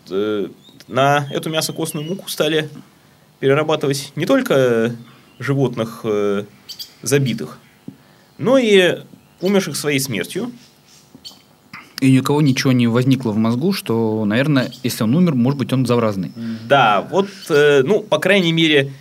э, 0.09 0.47
на 0.87 1.27
эту 1.31 1.49
мясо-костную 1.49 2.05
муку 2.05 2.29
стали 2.29 2.69
перерабатывать 3.39 4.11
не 4.15 4.25
только 4.25 4.95
животных 5.39 6.01
э, 6.03 6.45
забитых, 7.01 7.59
но 8.37 8.57
и 8.57 8.99
умерших 9.39 9.75
своей 9.75 9.99
смертью. 9.99 10.51
И 12.01 12.11
никого 12.11 12.41
ничего 12.41 12.71
не 12.71 12.87
возникло 12.87 13.31
в 13.31 13.37
мозгу, 13.37 13.73
что, 13.73 14.25
наверное, 14.25 14.71
если 14.81 15.03
он 15.03 15.15
умер, 15.15 15.35
может 15.35 15.59
быть, 15.59 15.71
он 15.71 15.85
заразный. 15.85 16.31
Да, 16.67 17.07
вот, 17.11 17.29
э, 17.49 17.83
ну, 17.83 18.01
по 18.01 18.17
крайней 18.17 18.51
мере, 18.51 18.91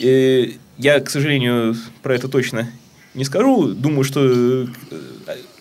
э, 0.00 0.48
я, 0.76 1.00
к 1.00 1.08
сожалению, 1.08 1.76
про 2.02 2.16
это 2.16 2.28
точно 2.28 2.68
не 3.14 3.24
скажу. 3.24 3.68
Думаю, 3.68 4.02
что 4.02 4.20
э, 4.24 4.66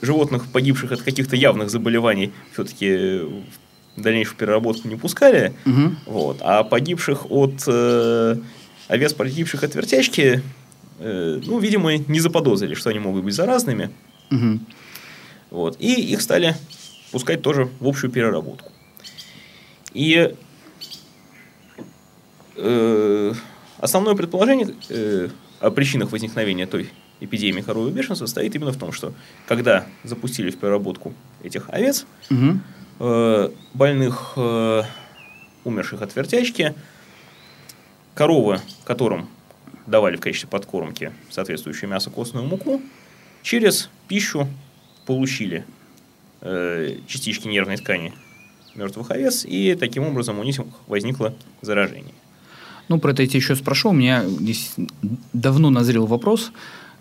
животных, 0.01 0.47
погибших 0.47 0.91
от 0.91 1.01
каких-то 1.03 1.35
явных 1.35 1.69
заболеваний, 1.69 2.31
все-таки 2.53 3.19
в 3.95 4.01
дальнейшую 4.01 4.38
переработку 4.38 4.88
не 4.88 4.95
пускали. 4.95 5.53
Угу. 5.65 5.95
Вот. 6.07 6.38
А 6.41 6.63
погибших 6.63 7.29
от 7.29 7.61
э, 7.67 8.38
овец, 8.88 9.13
погибших 9.13 9.63
от 9.63 9.75
вертячки, 9.75 10.41
э, 11.00 11.41
ну, 11.45 11.59
видимо, 11.59 11.95
не 11.95 12.19
заподозрили, 12.19 12.73
что 12.73 12.89
они 12.89 13.00
могут 13.00 13.23
быть 13.23 13.35
заразными. 13.35 13.91
Угу. 14.31 14.59
Вот. 15.51 15.75
И 15.79 15.93
их 15.93 16.22
стали 16.22 16.55
пускать 17.12 17.41
тоже 17.41 17.70
в 17.79 17.88
общую 17.88 18.10
переработку. 18.10 18.72
И 19.93 20.34
э, 22.55 23.34
основное 23.77 24.15
предположение 24.15 24.74
э, 24.89 25.29
о 25.60 25.72
причинах 25.72 26.12
возникновения 26.12 26.65
той 26.65 26.89
эпидемии 27.20 27.62
коровьего 27.62 27.93
бешенства 27.93 28.25
состоит 28.25 28.55
именно 28.55 28.72
в 28.72 28.77
том, 28.77 28.93
что 28.93 29.13
когда 29.46 29.86
запустили 30.03 30.50
в 30.50 30.58
переработку 30.58 31.13
этих 31.43 31.70
овец, 31.70 32.05
угу. 32.29 32.60
э, 33.00 33.51
больных, 33.74 34.34
э, 34.38 34.84
умерших 35.65 36.01
от 36.01 36.15
вертячки, 36.15 36.74
коровы, 38.15 38.62
которым 38.86 39.27
давали 39.86 40.15
в 40.15 40.22
качестве 40.22 40.50
подкормки 40.50 41.12
соответствующее 41.29 41.89
мясо, 41.89 42.10
костную 42.10 42.46
муку, 42.46 42.81
через 43.43 43.89
пищу 44.08 44.48
получили 45.05 45.65
э, 46.41 46.98
частички 47.08 47.48
нервной 47.48 47.77
ткани 47.77 48.13
мертвых 48.75 49.12
овец, 49.12 49.46
и 49.46 49.75
таким 49.75 50.03
образом 50.03 50.39
у 50.39 50.43
них 50.43 50.60
возникло 50.88 51.34
заражение. 51.62 52.13
Ну, 52.88 53.00
про 53.00 53.12
это 53.12 53.22
я 53.24 53.27
тебя 53.27 53.39
еще 53.39 53.55
спрошу. 53.55 53.89
У 53.89 53.93
меня 53.93 54.25
здесь 54.27 54.74
давно 55.34 55.70
назрел 55.70 56.05
вопрос 56.05 56.51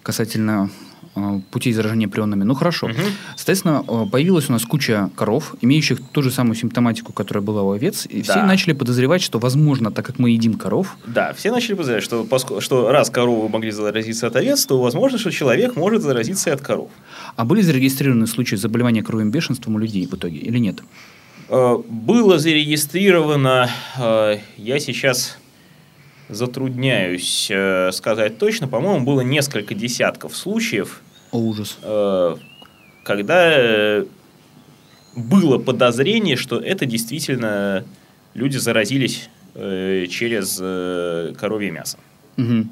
касательно 0.02 0.70
э, 1.14 1.40
путей 1.50 1.72
заражения 1.72 2.08
прионами. 2.08 2.44
Ну 2.44 2.54
хорошо. 2.54 2.86
Угу. 2.86 2.94
Соответственно, 3.36 3.84
э, 3.86 4.06
появилась 4.10 4.48
у 4.48 4.52
нас 4.52 4.64
куча 4.64 5.10
коров, 5.16 5.54
имеющих 5.60 6.00
ту 6.12 6.22
же 6.22 6.30
самую 6.30 6.54
симптоматику, 6.54 7.12
которая 7.12 7.42
была 7.42 7.62
у 7.62 7.72
овец, 7.72 8.06
и 8.06 8.22
да. 8.22 8.32
все 8.32 8.42
начали 8.42 8.72
подозревать, 8.72 9.22
что, 9.22 9.38
возможно, 9.38 9.90
так 9.90 10.06
как 10.06 10.18
мы 10.18 10.30
едим 10.30 10.54
коров... 10.54 10.96
Да, 11.06 11.32
все 11.32 11.50
начали 11.50 11.74
подозревать, 11.74 12.04
что, 12.04 12.60
что 12.60 12.90
раз 12.90 13.10
коровы 13.10 13.48
могли 13.48 13.70
заразиться 13.70 14.26
от 14.26 14.36
овец, 14.36 14.64
то 14.66 14.80
возможно, 14.80 15.18
что 15.18 15.30
человек 15.30 15.76
может 15.76 16.02
заразиться 16.02 16.50
и 16.50 16.52
от 16.52 16.60
коров. 16.60 16.90
А 17.36 17.44
были 17.44 17.62
зарегистрированы 17.62 18.26
случаи 18.26 18.56
заболевания 18.56 19.02
коровьим 19.02 19.30
бешенством 19.30 19.74
у 19.74 19.78
людей 19.78 20.06
в 20.06 20.14
итоге 20.14 20.38
или 20.38 20.58
нет? 20.58 20.80
Э, 21.48 21.76
было 21.88 22.38
зарегистрировано, 22.38 23.68
я 24.56 24.78
сейчас 24.78 25.36
затрудняюсь 26.30 27.48
э, 27.50 27.90
сказать 27.92 28.38
точно. 28.38 28.68
По-моему, 28.68 29.04
было 29.04 29.20
несколько 29.20 29.74
десятков 29.74 30.36
случаев. 30.36 31.02
О, 31.30 31.38
ужас. 31.38 31.78
Э, 31.82 32.36
когда 33.04 33.52
э, 33.52 34.04
было 35.16 35.58
подозрение, 35.58 36.36
что 36.36 36.58
это 36.58 36.86
действительно 36.86 37.84
люди 38.34 38.56
заразились 38.56 39.28
э, 39.54 40.06
через 40.08 40.58
э, 40.60 41.34
коровье 41.38 41.70
мясо. 41.70 41.98
Угу. 42.36 42.64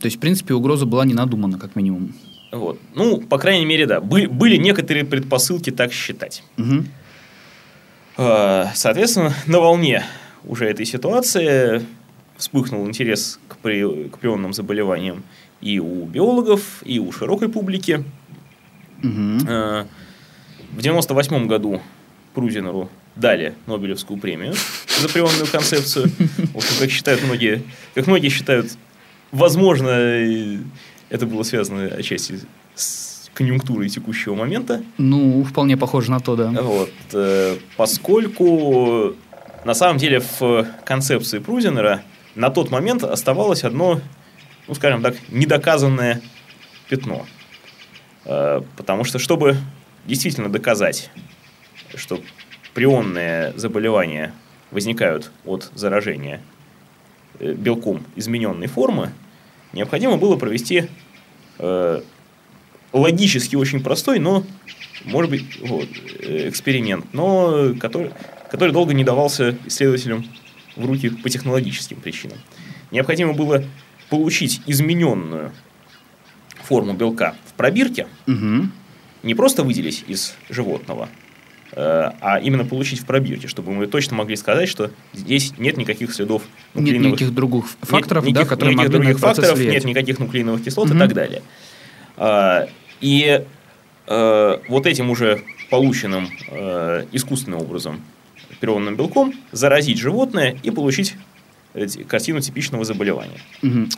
То 0.00 0.06
есть, 0.06 0.16
в 0.16 0.20
принципе, 0.20 0.54
угроза 0.54 0.86
была 0.86 1.04
не 1.04 1.14
надумана, 1.14 1.58
как 1.58 1.76
минимум. 1.76 2.14
Вот. 2.50 2.78
Ну, 2.94 3.20
по 3.20 3.38
крайней 3.38 3.64
мере, 3.64 3.86
да. 3.86 4.00
Были, 4.00 4.26
были 4.26 4.56
некоторые 4.56 5.04
предпосылки 5.04 5.70
так 5.70 5.92
считать. 5.92 6.42
Э, 8.16 8.66
Соответственно, 8.74 9.34
на 9.46 9.60
волне 9.60 10.04
уже 10.44 10.66
этой 10.66 10.84
ситуации 10.84 11.82
вспыхнул 12.46 12.88
интерес 12.88 13.38
к, 13.46 13.56
при- 13.58 14.08
к 14.08 14.18
прионным 14.18 14.52
заболеваниям 14.52 15.22
и 15.60 15.78
у 15.78 16.04
биологов, 16.06 16.82
и 16.84 16.98
у 16.98 17.12
широкой 17.12 17.48
публики. 17.48 18.04
Мгм. 19.00 19.46
Э, 19.48 19.84
В 20.72 20.80
98 20.82 21.46
году 21.46 21.80
Прузинеру 22.34 22.88
дали 23.14 23.54
Нобелевскую 23.66 24.18
премию 24.18 24.54
за 25.00 25.08
прионную 25.08 25.46
концепцию. 25.46 26.08
В 26.52 26.56
общем, 26.56 26.74
как 26.80 26.90
считают 26.90 27.22
многие, 27.22 27.62
как 27.94 28.06
многие 28.08 28.28
считают, 28.30 28.72
возможно, 29.30 29.90
это 31.10 31.26
было 31.26 31.44
связано 31.44 31.84
отчасти 31.86 32.40
с 32.74 33.30
конъюнктурой 33.34 33.88
текущего 33.88 34.34
момента. 34.34 34.82
Ну, 34.98 35.44
вполне 35.44 35.76
похоже 35.76 36.10
на 36.10 36.18
то, 36.20 36.34
да. 36.36 36.48
Вот, 36.60 36.90
э, 37.12 37.56
поскольку 37.76 39.14
на 39.64 39.74
самом 39.74 39.98
деле 39.98 40.20
в 40.40 40.66
концепции 40.84 41.38
Прузинера 41.38 42.02
на 42.34 42.50
тот 42.50 42.70
момент 42.70 43.04
оставалось 43.04 43.64
одно, 43.64 44.00
ну, 44.68 44.74
скажем 44.74 45.02
так, 45.02 45.16
недоказанное 45.28 46.22
пятно. 46.88 47.26
Э, 48.24 48.62
Потому 48.76 49.04
что, 49.04 49.18
чтобы 49.18 49.56
действительно 50.06 50.48
доказать, 50.48 51.10
что 51.94 52.20
прионные 52.74 53.52
заболевания 53.56 54.32
возникают 54.70 55.30
от 55.44 55.70
заражения 55.74 56.40
э, 57.38 57.52
белком 57.52 58.04
измененной 58.16 58.66
формы, 58.66 59.12
необходимо 59.72 60.16
было 60.16 60.36
провести 60.36 60.88
э, 61.58 62.02
логически 62.92 63.56
очень 63.56 63.82
простой, 63.82 64.18
но, 64.18 64.44
может 65.04 65.30
быть, 65.30 65.60
вот, 65.60 65.88
э, 66.20 66.48
эксперимент, 66.48 67.06
но 67.12 67.74
который, 67.78 68.10
который 68.50 68.72
долго 68.72 68.94
не 68.94 69.04
давался 69.04 69.56
исследователям 69.66 70.24
в 70.76 70.84
руки 70.86 71.10
по 71.10 71.28
технологическим 71.28 71.98
причинам. 71.98 72.38
Необходимо 72.90 73.32
было 73.32 73.64
получить 74.08 74.60
измененную 74.66 75.52
форму 76.62 76.92
белка 76.94 77.34
в 77.46 77.52
пробирке, 77.54 78.06
Мгм. 78.26 78.72
не 79.22 79.34
просто 79.34 79.62
выделить 79.62 80.04
из 80.06 80.34
животного, 80.48 81.08
э, 81.72 82.10
а 82.20 82.38
именно 82.42 82.64
получить 82.64 83.00
в 83.00 83.06
пробирке, 83.06 83.48
чтобы 83.48 83.72
мы 83.72 83.86
точно 83.86 84.16
могли 84.16 84.36
сказать, 84.36 84.68
что 84.68 84.90
здесь 85.12 85.54
нет 85.58 85.76
никаких 85.76 86.12
следов 86.12 86.42
Нет 86.74 86.84
нуклеиновых 86.84 87.12
никаких 87.12 87.34
других 87.34 87.64
факторов, 87.80 88.24
нет 88.24 88.34
да, 88.34 88.40
никаких- 88.42 88.50
которые 88.50 88.74
никаких 88.74 88.92
могли 88.92 89.06
других 89.06 89.18
факторов, 89.20 89.56
влиять. 89.56 89.74
нет 89.74 89.84
никаких 89.84 90.18
нуклеиновых 90.18 90.62
кислот 90.64 90.88
Мгм. 90.88 90.96
и 90.96 91.00
так 91.00 91.12
далее. 91.14 91.42
А, 92.16 92.68
И 93.00 93.44
э, 94.06 94.58
вот 94.68 94.86
этим 94.86 95.10
уже 95.10 95.42
полученным 95.70 96.28
э, 96.48 97.06
искусственным 97.12 97.60
образом 97.60 98.00
прионным 98.62 98.94
белком 98.94 99.34
заразить 99.50 99.98
животное 99.98 100.56
и 100.62 100.70
получить 100.70 101.16
картину 102.06 102.40
типичного 102.40 102.84
заболевания. 102.84 103.40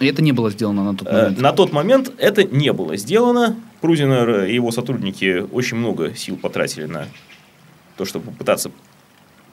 И 0.01 0.07
это 0.07 0.23
не 0.23 0.33
было 0.33 0.51
сделано 0.51 0.85
на 0.85 0.97
тот 0.97 1.07
Э, 1.07 1.13
момент. 1.13 1.41
На 1.41 1.53
тот 1.53 1.73
момент 1.73 2.13
это 2.19 2.45
не 2.45 2.73
было 2.73 2.97
сделано. 2.97 3.57
Прузинер 3.83 4.45
и 4.45 4.55
его 4.55 4.71
сотрудники 4.71 5.45
очень 5.53 5.77
много 5.77 6.15
сил 6.15 6.39
потратили 6.39 6.87
на 6.87 7.09
то, 7.99 8.07
чтобы 8.07 8.31
попытаться 8.31 8.71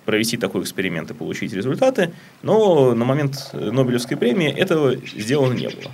провести 0.05 0.37
такой 0.37 0.61
эксперимент 0.61 1.11
и 1.11 1.13
получить 1.13 1.51
результаты, 1.53 2.13
но 2.41 2.95
на 2.95 3.03
момент 3.03 3.49
э, 3.51 3.69
Нобелевской 3.69 4.15
премии 4.15 4.49
этого 4.49 4.95
сделано 4.95 5.53
не 5.53 5.67
было. 5.67 5.91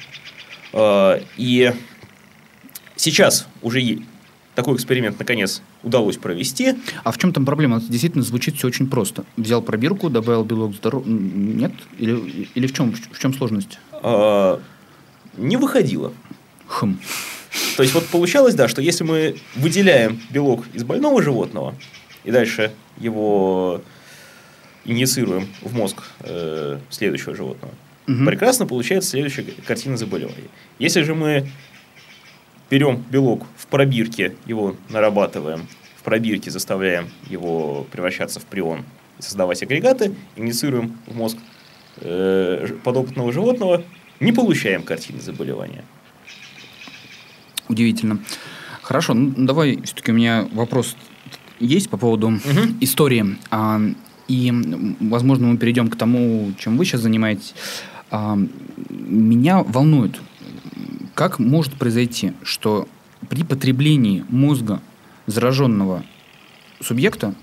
Э, 0.73 1.21
И 1.37 1.73
сейчас 2.95 3.47
уже 3.63 3.99
такой 4.53 4.75
эксперимент 4.75 5.17
наконец 5.17 5.63
удалось 5.83 6.17
провести. 6.17 6.75
А 7.03 7.11
в 7.11 7.17
чем 7.17 7.33
там 7.33 7.45
проблема? 7.45 7.77
Это 7.77 7.87
действительно 7.87 8.23
звучит 8.23 8.55
все 8.55 8.67
очень 8.67 8.87
просто. 8.87 9.23
Взял 9.37 9.61
пробирку, 9.61 10.09
добавил 10.09 10.43
белок 10.43 10.73
здоров... 10.75 11.05
Нет? 11.05 11.71
Или, 11.97 12.47
или 12.55 12.67
в 12.67 12.73
чем, 12.73 12.93
в 12.93 13.19
чем 13.19 13.33
сложность? 13.33 13.79
Э, 14.03 14.57
Не 15.37 15.57
выходило. 15.57 16.13
Хм. 16.67 16.97
То 17.75 17.83
есть, 17.83 17.93
вот 17.95 18.05
получалось, 18.07 18.55
да, 18.55 18.67
что 18.67 18.81
если 18.81 19.03
мы 19.03 19.37
выделяем 19.55 20.19
белок 20.29 20.65
из 20.73 20.83
больного 20.83 21.21
животного 21.23 21.75
и 22.23 22.31
дальше 22.31 22.71
его 22.97 23.81
инициируем 24.85 25.47
в 25.61 25.75
мозг 25.75 26.03
э, 26.21 26.79
следующего 26.89 27.35
животного, 27.35 27.73
Мгм. 28.07 28.25
прекрасно 28.25 28.65
получается 28.65 29.09
следующая 29.11 29.43
картина 29.65 29.97
заболевания. 29.97 30.47
Если 30.79 31.01
же 31.03 31.13
мы 31.13 31.49
берем 32.69 33.03
белок 33.09 33.45
в 33.57 33.67
пробирке, 33.67 34.35
его 34.45 34.75
нарабатываем, 34.89 35.67
в 35.97 36.03
пробирке 36.03 36.51
заставляем 36.51 37.09
его 37.29 37.85
превращаться 37.91 38.39
в 38.39 38.45
прион 38.45 38.83
и 39.19 39.21
создавать 39.21 39.61
агрегаты, 39.63 40.13
инициируем 40.35 40.97
в 41.07 41.15
мозг 41.15 41.37
э, 41.97 42.67
подопытного 42.83 43.31
животного, 43.31 43.83
не 44.19 44.31
получаем 44.31 44.83
картины 44.83 45.19
заболевания. 45.21 45.83
Удивительно. 47.69 48.19
Хорошо, 48.81 49.13
ну 49.13 49.33
давай 49.45 49.81
все-таки 49.83 50.11
у 50.11 50.15
меня 50.15 50.47
вопрос 50.53 50.95
есть 51.59 51.89
по 51.89 51.97
поводу 51.97 52.29
Мгм. 52.29 52.77
истории. 52.79 53.37
А, 53.51 53.81
и, 54.27 54.53
возможно, 55.01 55.47
мы 55.47 55.57
перейдем 55.57 55.89
к 55.89 55.95
тому, 55.95 56.51
чем 56.59 56.77
вы 56.77 56.85
сейчас 56.85 57.01
занимаетесь. 57.01 57.53
А, 58.11 58.37
меня 58.89 59.63
волнует, 59.63 60.19
как 61.17 61.39
может 61.39 61.73
произойти, 61.73 62.33
что 62.43 62.87
при 63.27 63.43
потреблении 63.43 64.23
мозга 64.29 64.81
зараженного 65.25 66.03
субъекта 66.79 67.33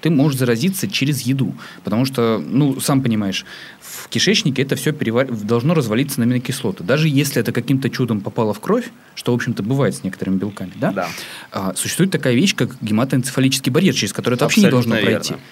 ты 0.00 0.08
можешь 0.08 0.38
заразиться 0.38 0.86
через 0.88 1.22
еду. 1.22 1.52
Потому 1.82 2.04
что, 2.04 2.38
ну, 2.38 2.78
сам 2.78 3.02
понимаешь, 3.02 3.44
в 3.80 4.06
кишечнике 4.08 4.62
это 4.62 4.76
все 4.76 4.92
должно 4.92 5.74
развалиться 5.74 6.20
на 6.20 6.26
аминокислоты. 6.26 6.84
Даже 6.84 7.08
если 7.08 7.40
это 7.40 7.50
каким-то 7.50 7.90
чудом 7.90 8.20
попало 8.20 8.54
в 8.54 8.60
кровь, 8.60 8.88
что, 9.16 9.32
в 9.32 9.34
общем-то, 9.34 9.64
бывает 9.64 9.96
с 9.96 10.04
некоторыми 10.04 10.36
белками, 10.36 10.70
да? 10.76 10.92
Да. 10.92 11.08
А, 11.50 11.74
существует 11.74 12.12
такая 12.12 12.34
вещь, 12.34 12.54
как 12.54 12.80
гематоэнцефалический 12.80 13.72
барьер, 13.72 13.94
через 13.94 14.12
который 14.12 14.34
это 14.34 14.44
вообще 14.44 14.60
не 14.60 14.70
должно 14.70 14.94
Абсолютно 14.94 15.18
пройти. 15.18 15.30
верно. 15.32 15.44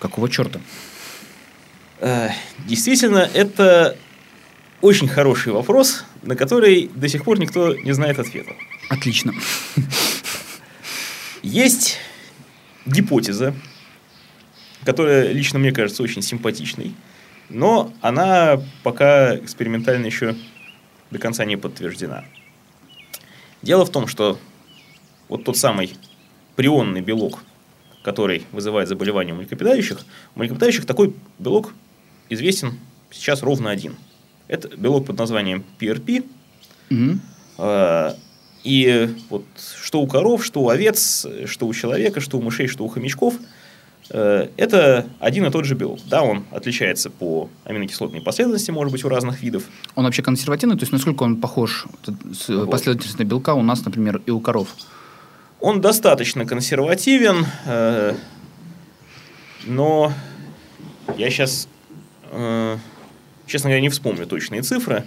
Какого 0.00 0.28
черта? 0.28 0.60
Э, 2.00 2.30
Действительно, 2.66 3.30
это 3.32 3.96
очень 4.82 5.08
хороший 5.08 5.52
вопрос, 5.52 6.04
на 6.22 6.36
который 6.36 6.90
до 6.94 7.08
сих 7.08 7.24
пор 7.24 7.38
никто 7.38 7.74
не 7.74 7.92
знает 7.92 8.18
ответа. 8.18 8.52
Отлично. 8.90 9.32
Есть 11.42 11.98
гипотеза, 12.84 13.54
которая 14.84 15.32
лично 15.32 15.58
мне 15.58 15.72
кажется 15.72 16.02
очень 16.02 16.20
симпатичной, 16.20 16.94
но 17.48 17.92
она 18.00 18.60
пока 18.82 19.36
экспериментально 19.36 20.06
еще 20.06 20.34
до 21.10 21.18
конца 21.18 21.44
не 21.44 21.56
подтверждена. 21.56 22.24
Дело 23.62 23.86
в 23.86 23.92
том, 23.92 24.08
что 24.08 24.38
вот 25.28 25.44
тот 25.44 25.56
самый 25.56 25.94
прионный 26.56 27.00
белок, 27.00 27.44
который 28.02 28.44
вызывает 28.50 28.88
заболевания 28.88 29.32
у 29.32 29.36
млекопитающих, 29.36 30.04
у 30.34 30.40
млекопитающих 30.40 30.86
такой 30.86 31.14
белок 31.38 31.72
известен 32.28 32.78
сейчас 33.10 33.42
ровно 33.42 33.70
один. 33.70 33.96
Это 34.52 34.68
белок 34.76 35.06
под 35.06 35.16
названием 35.18 35.64
PRP, 35.80 36.24
Мгм. 36.90 37.20
а, 37.56 38.14
И 38.64 39.08
вот 39.30 39.44
что 39.82 40.00
у 40.02 40.06
коров, 40.06 40.44
что 40.44 40.60
у 40.60 40.68
овец, 40.68 41.26
что 41.46 41.66
у 41.66 41.72
человека, 41.74 42.20
что 42.20 42.38
у 42.38 42.42
мышей, 42.42 42.68
что 42.68 42.84
у 42.84 42.88
хомячков, 42.88 43.34
э, 44.10 44.48
это 44.56 45.06
один 45.18 45.46
и 45.46 45.50
тот 45.50 45.64
же 45.64 45.74
белок. 45.74 45.98
Да, 46.06 46.22
он 46.22 46.44
отличается 46.52 47.08
по 47.10 47.48
аминокислотной 47.64 48.20
последовательности, 48.20 48.70
может 48.70 48.92
быть, 48.92 49.04
у 49.04 49.08
разных 49.08 49.42
видов. 49.42 49.64
Он 49.96 50.04
вообще 50.04 50.22
консервативный, 50.22 50.76
то 50.76 50.82
есть 50.82 50.92
насколько 50.92 51.24
он 51.24 51.40
похож, 51.40 51.86
Вот. 52.48 52.70
последовательность 52.70 53.18
белка 53.24 53.54
у 53.54 53.62
нас, 53.62 53.84
например, 53.84 54.20
и 54.26 54.30
у 54.30 54.38
коров? 54.38 54.68
Он 55.60 55.80
достаточно 55.80 56.44
консервативен, 56.46 57.46
э, 57.66 58.14
но 59.66 60.12
я 61.16 61.30
сейчас, 61.30 61.66
честно 63.46 63.68
говоря, 63.70 63.80
не 63.82 63.88
вспомню 63.88 64.26
точные 64.26 64.62
цифры. 64.62 65.04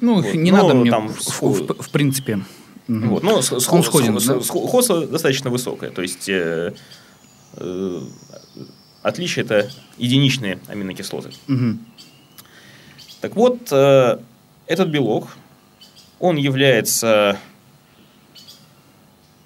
Ну, 0.00 0.16
Вот, 0.22 0.34
не 0.34 0.50
ну, 0.50 0.56
надо 0.62 0.74
мне, 0.74 0.90
там 0.90 1.08
в, 1.08 1.20
схо- 1.20 1.48
в- 1.78 1.82
в 1.82 1.90
принципе. 1.90 2.40
Вот, 2.88 3.22
но 3.22 3.40
с- 3.40 3.52
Он 3.68 3.82
сходен, 3.84 4.14
да? 4.14 4.18
схо- 4.20 4.42
сходство 4.42 5.06
достаточно 5.06 5.50
высокое. 5.50 5.90
То 5.90 6.02
есть 6.02 6.28
э, 6.28 6.74
э, 7.56 8.00
отличие 9.02 9.44
это 9.44 9.70
единичные 9.98 10.58
аминокислоты. 10.68 11.30
Мгм. 11.46 11.78
Так 13.20 13.36
вот, 13.36 13.68
э, 13.70 14.18
этот 14.66 14.88
белок, 14.88 15.28
он 16.18 16.36
является, 16.36 17.38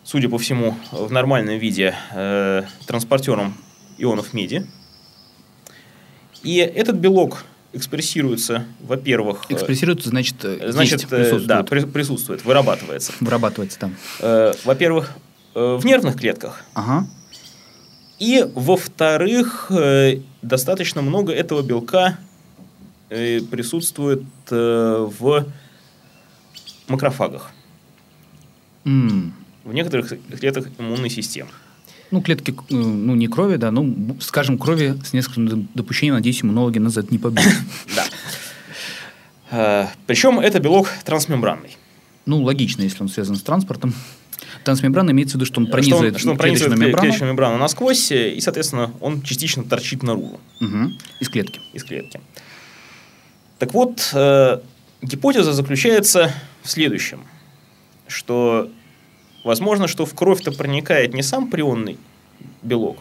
судя 0.03 0.29
по 0.29 0.39
всему, 0.39 0.75
в 0.91 1.11
нормальном 1.13 1.59
виде 1.59 1.95
э, 2.15 2.63
транспортером 2.87 3.55
ионов 3.99 4.33
меди. 4.33 4.67
И 6.43 6.57
этот 6.57 6.97
белок 6.97 7.45
экспрессируется, 7.77 8.65
во-первых... 8.81 9.45
э, 9.49 9.55
Экспрессируется, 9.55 10.09
значит, 10.09 10.37
э, 10.45 10.71
Значит, 10.73 11.01
есть, 11.01 11.05
э, 11.05 11.09
присутствует, 11.17 11.47
да, 11.47 11.63
при- 11.63 11.85
присутствует, 11.85 12.45
вырабатывается. 12.45 13.13
вырабатывается 13.21 13.79
там. 13.79 13.95
Э, 14.21 14.53
Во-первых, 14.65 15.13
э, 15.55 15.77
в 15.81 15.85
нервных 15.85 16.17
клетках. 16.17 16.63
Ага. 16.75 17.07
И, 18.19 18.45
во-вторых, 18.55 19.67
э, 19.71 20.21
достаточно 20.43 21.03
много 21.03 21.33
этого 21.33 21.63
белка 21.63 22.19
э, 23.11 23.41
присутствует 23.43 24.23
э, 24.51 25.07
в 25.19 25.47
макрофагах, 26.89 27.51
М. 28.85 29.35
в 29.65 29.73
некоторых 29.73 30.09
клетках 30.39 30.69
иммунной 30.79 31.11
системы. 31.11 31.51
Ну, 32.11 32.21
клетки, 32.23 32.53
э, 32.53 32.75
ну, 32.75 33.15
не 33.15 33.27
крови, 33.27 33.57
да, 33.57 33.71
ну, 33.71 34.17
скажем, 34.21 34.59
крови 34.59 34.95
с 35.05 35.13
нескольким 35.13 35.49
доп- 35.49 35.67
допущением, 35.75 36.15
надеюсь, 36.15 36.43
иммунологи 36.43 36.79
нас 36.79 36.93
за 36.95 37.01
это 37.01 37.13
не 37.13 37.19
побьют. 37.19 37.47
Да. 39.51 39.91
Причем 40.07 40.41
это 40.41 40.59
белок 40.61 40.89
трансмембранный. 41.05 41.77
Ну, 42.27 42.43
логично, 42.43 42.83
если 42.83 43.03
он 43.03 43.09
связан 43.09 43.37
с 43.37 43.43
транспортом. 43.43 43.95
Трансмембрана 44.65 45.11
имеется 45.13 45.35
в 45.37 45.41
виду, 45.41 45.47
что 45.47 45.61
он 45.61 45.67
Что 45.67 45.73
пронизывает, 45.73 46.15
он, 46.15 46.19
что 46.21 46.31
он 46.33 46.37
пронизывает 46.37 46.73
клеточную 46.75 46.83
кле- 46.83 46.91
мембрану 46.91 47.03
клеточную 47.07 47.31
мембрану 47.33 47.59
насквозь, 47.59 48.11
э, 48.11 48.35
и, 48.35 48.41
соответственно, 48.41 48.91
он 49.01 49.23
частично 49.23 49.63
торчит 49.63 50.03
наружу 50.03 50.41
Мгм. 50.61 50.99
из 51.21 51.29
клетки. 51.29 51.61
из 51.73 51.85
клетки. 51.85 52.21
Так 53.61 53.73
вот, 53.75 54.11
э, 54.13 54.59
гипотеза 55.03 55.53
заключается 55.53 56.33
в 56.63 56.69
следующем, 56.71 57.21
что 58.09 58.69
возможно, 59.47 59.87
что 59.87 60.05
в 60.05 60.15
кровь-то 60.15 60.51
проникает 60.51 61.15
не 61.15 61.23
сам 61.23 61.49
прионный 61.49 61.99
белок, 62.63 62.99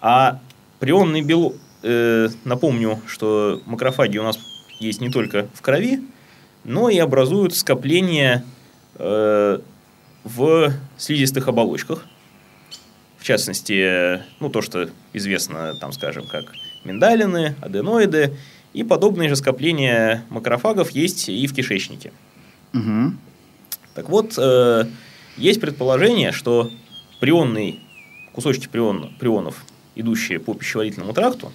а 0.00 0.38
прионный 0.80 1.22
белок. 1.22 1.56
э, 1.82 2.28
напомню, 2.44 3.00
что 3.06 3.62
макрофаги 3.64 4.18
у 4.18 4.22
нас 4.22 4.38
есть 4.80 5.00
не 5.00 5.10
только 5.10 5.48
в 5.54 5.62
крови, 5.62 6.02
но 6.62 6.90
и 6.90 6.98
образуют 6.98 7.56
скопления 7.56 8.44
э, 8.96 9.60
в 10.24 10.72
слизистых 10.98 11.48
оболочках. 11.48 12.04
В 13.18 13.24
частности, 13.24 14.22
ну, 14.40 14.50
то, 14.50 14.60
что 14.60 14.90
известно, 15.14 15.74
там, 15.80 15.92
скажем, 15.92 16.26
как 16.26 16.52
миндалины, 16.84 17.54
аденоиды, 17.62 18.36
и 18.74 18.82
подобные 18.82 19.30
же 19.30 19.36
скопления 19.36 20.24
макрофагов 20.28 20.90
есть 20.90 21.30
и 21.30 21.46
в 21.46 21.54
кишечнике. 21.54 22.12
Мгм. 22.72 23.18
Так 23.94 24.10
вот, 24.10 24.34
э, 24.36 24.84
есть 25.36 25.60
предположение, 25.60 26.32
что 26.32 26.70
прионный, 27.20 27.80
кусочки 28.32 28.68
прион, 28.68 29.14
прионов, 29.18 29.64
идущие 29.94 30.38
по 30.40 30.54
пищеварительному 30.54 31.12
тракту, 31.12 31.52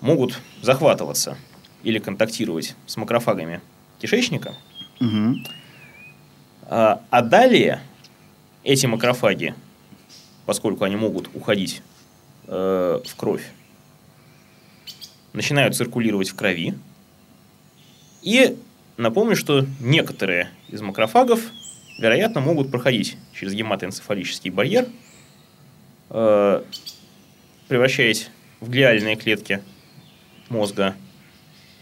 могут 0.00 0.38
захватываться 0.62 1.36
или 1.82 1.98
контактировать 1.98 2.74
с 2.86 2.96
макрофагами 2.96 3.60
кишечника, 4.00 4.54
Мгм. 4.98 5.44
а, 6.62 7.02
а 7.10 7.22
далее 7.22 7.82
эти 8.64 8.86
макрофаги, 8.86 9.54
поскольку 10.46 10.84
они 10.84 10.96
могут 10.96 11.28
уходить 11.34 11.82
э, 12.46 13.00
в 13.06 13.16
кровь, 13.16 13.50
начинают 15.32 15.76
циркулировать 15.76 16.30
в 16.30 16.34
крови. 16.34 16.74
И 18.22 18.56
напомню, 18.96 19.36
что 19.36 19.64
некоторые 19.80 20.50
из 20.68 20.80
макрофагов, 20.82 21.40
вероятно, 21.98 22.40
могут 22.40 22.70
проходить 22.70 23.16
через 23.34 23.52
гематоэнцефалический 23.54 24.50
барьер, 24.50 24.86
э, 26.10 26.62
превращаясь 27.68 28.30
в 28.60 28.68
глиальные 28.70 29.16
клетки 29.16 29.60
мозга. 30.48 30.94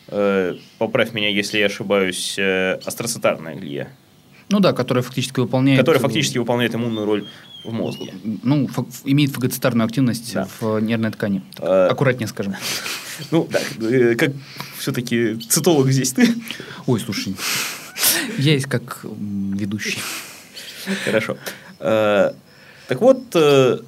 Э, 0.09 0.55
поправь 0.79 1.13
меня, 1.13 1.29
если 1.29 1.59
я 1.59 1.67
ошибаюсь, 1.67 2.37
э, 2.39 2.75
астроцитарная 2.85 3.57
глия, 3.57 3.91
Ну 4.49 4.61
да, 4.61 4.73
которая 4.73 5.03
фактически 5.03 5.41
выполняет... 5.41 5.79
которая 5.79 6.01
фактически 6.01 6.39
выполняет 6.39 6.75
иммунную 6.75 7.07
роль 7.07 7.29
в 7.65 7.73
мозге. 7.73 8.15
Ну, 8.43 8.67
фа- 8.69 8.87
имеет 9.05 9.33
фагоцитарную 9.33 9.85
активность 9.87 10.33
Да. 10.33 10.49
в 10.61 10.81
нервной 10.81 11.11
ткани. 11.11 11.43
Э, 11.59 11.89
Аккуратнее 11.91 12.29
скажем. 12.29 12.55
Ну, 13.33 13.49
да, 13.51 13.59
э, 13.85 14.15
как 14.15 14.31
все-таки 14.79 15.35
цитолог 15.49 15.91
здесь 15.91 16.13
ты. 16.13 16.29
Ой, 16.87 17.01
слушай, 17.01 17.35
я 18.39 18.53
есть 18.55 18.67
как 18.67 19.01
ведущий. 19.05 19.99
Хорошо. 21.05 21.37
Э, 21.81 22.33
Так 22.89 23.01
вот, 23.03 23.23
э, 23.35 23.79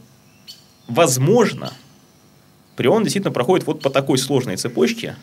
возможно, 0.88 1.72
прион 2.76 3.02
действительно 3.02 3.32
проходит 3.32 3.66
вот 3.66 3.80
по 3.80 3.88
такой 3.90 4.18
сложной 4.18 4.56
цепочке. 4.56 5.16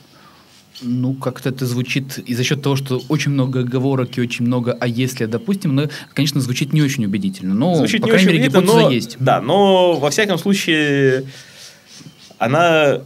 Ну, 0.81 1.13
как-то 1.15 1.49
это 1.49 1.65
звучит, 1.65 2.19
и 2.19 2.35
за 2.35 2.43
счет 2.43 2.61
того, 2.61 2.75
что 2.75 3.01
очень 3.09 3.31
много 3.31 3.61
оговорок 3.61 4.17
и 4.17 4.21
очень 4.21 4.45
много 4.45 4.77
«а 4.79 4.87
если», 4.87 5.25
допустим, 5.25 5.73
ну, 5.75 5.89
конечно, 6.13 6.39
звучит 6.39 6.71
не 6.73 6.83
очень 6.83 7.03
убедительно. 7.05 7.55
Но, 7.55 7.73
Звучит 7.75 8.01
по 8.01 8.05
не 8.05 8.11
крайней 8.11 8.27
очень 8.29 8.37
мере, 8.39 8.49
гипотеза 8.49 8.73
но- 8.81 8.89
есть. 8.91 9.17
Да, 9.19 9.41
но 9.41 9.93
во 9.99 10.09
всяком 10.11 10.37
случае 10.37 11.25
она 12.37 13.01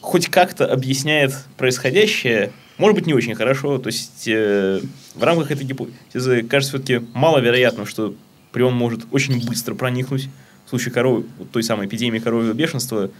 хоть 0.00 0.28
как-то 0.28 0.66
объясняет 0.66 1.32
происходящее, 1.56 2.50
может 2.78 2.94
быть, 2.96 3.06
не 3.06 3.14
очень 3.14 3.34
хорошо. 3.34 3.78
То 3.78 3.88
есть 3.88 4.26
э, 4.28 4.80
в 5.14 5.22
рамках 5.22 5.50
этой 5.50 5.64
гипотезы 5.64 6.42
кажется 6.42 6.76
все-таки 6.78 7.06
маловероятным, 7.14 7.86
что 7.86 8.14
прион 8.52 8.74
может 8.74 9.02
очень 9.10 9.44
быстро 9.46 9.74
проникнуть. 9.74 10.28
В 10.66 10.70
случае 10.70 10.92
коровы, 10.92 11.26
вот 11.38 11.50
той 11.50 11.62
самой 11.62 11.86
эпидемии 11.86 12.18
коровьего 12.18 12.52
бешенства 12.54 13.10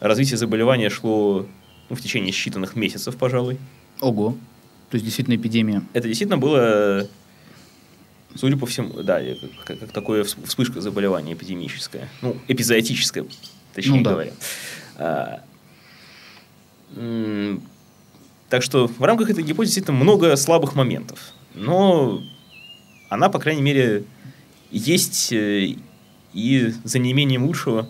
развитие 0.00 0.36
заболевания 0.36 0.90
шло 0.90 1.46
ну, 1.90 1.96
в 1.96 2.00
течение 2.00 2.32
считанных 2.32 2.76
месяцев, 2.78 3.16
пожалуй. 3.16 3.58
Ого. 4.00 4.36
То 4.90 4.94
есть, 4.94 5.04
действительно, 5.04 5.36
эпидемия. 5.36 5.82
Это 5.92 6.08
действительно 6.08 6.38
было, 6.38 7.08
судя 8.34 8.56
по 8.56 8.66
всему, 8.66 9.02
да, 9.02 9.20
как, 9.64 9.78
как 9.80 9.92
такое 9.92 10.22
вс- 10.24 10.44
вспышка 10.46 10.80
заболевания 10.80 11.34
эпидемическая. 11.34 12.08
Ну, 12.22 12.36
эпизоотическая, 12.48 13.24
точнее 13.74 13.98
Ну 13.98 14.02
да. 14.04 14.10
говоря. 14.12 14.32
А, 14.96 15.40
так 18.48 18.62
что 18.62 18.86
в 18.86 19.02
рамках 19.02 19.30
этой 19.30 19.44
гипотезы 19.44 19.74
действительно 19.74 19.98
много 19.98 20.36
слабых 20.36 20.74
моментов. 20.74 21.18
Но 21.54 22.22
она, 23.08 23.28
по 23.28 23.38
крайней 23.38 23.62
мере, 23.62 24.04
есть 24.70 25.32
э, 25.32 25.74
и 26.32 26.74
за 26.84 26.98
неимением 26.98 27.44
лучшего. 27.44 27.88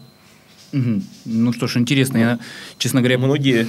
Ну 0.73 1.53
что 1.53 1.67
ж, 1.67 1.77
интересно. 1.77 2.19
Я, 2.19 2.39
честно 2.79 3.01
говоря, 3.01 3.19
многие 3.19 3.67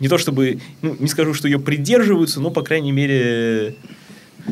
не 0.00 0.08
то 0.08 0.18
чтобы, 0.18 0.60
ну, 0.82 0.96
не 0.98 1.08
скажу, 1.08 1.34
что 1.34 1.48
ее 1.48 1.58
придерживаются, 1.58 2.40
но, 2.40 2.50
по 2.50 2.62
крайней 2.62 2.92
мере, 2.92 3.76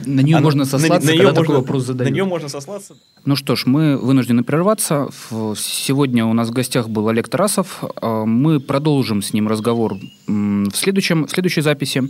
на 0.07 0.21
нее 0.21 0.37
Она- 0.37 0.45
можно 0.45 0.65
сослаться, 0.65 1.07
на- 1.07 1.13
на 1.13 1.19
когда 1.19 1.23
неё 1.23 1.29
такой 1.33 1.47
можно- 1.49 1.61
вопрос 1.61 1.85
задают. 1.85 2.11
На 2.11 2.15
нее 2.15 2.25
можно 2.25 2.49
сослаться. 2.49 2.95
Ну 3.25 3.37
что 3.37 3.57
ж, 3.57 3.67
мы 3.67 3.97
вынуждены 3.99 4.43
прерваться. 4.43 5.09
Сегодня 5.57 6.25
у 6.27 6.33
нас 6.33 6.49
в 6.49 6.53
гостях 6.53 6.89
был 6.89 7.09
Олег 7.09 7.29
Тарасов. 7.29 7.85
А, 8.01 8.25
Мы 8.25 8.59
продолжим 8.61 9.23
с 9.23 9.33
ним 9.33 9.49
разговор 9.49 9.97
в, 10.27 10.71
следующем, 10.75 11.27
в 11.27 11.31
следующей 11.31 11.61
записи. 11.61 12.03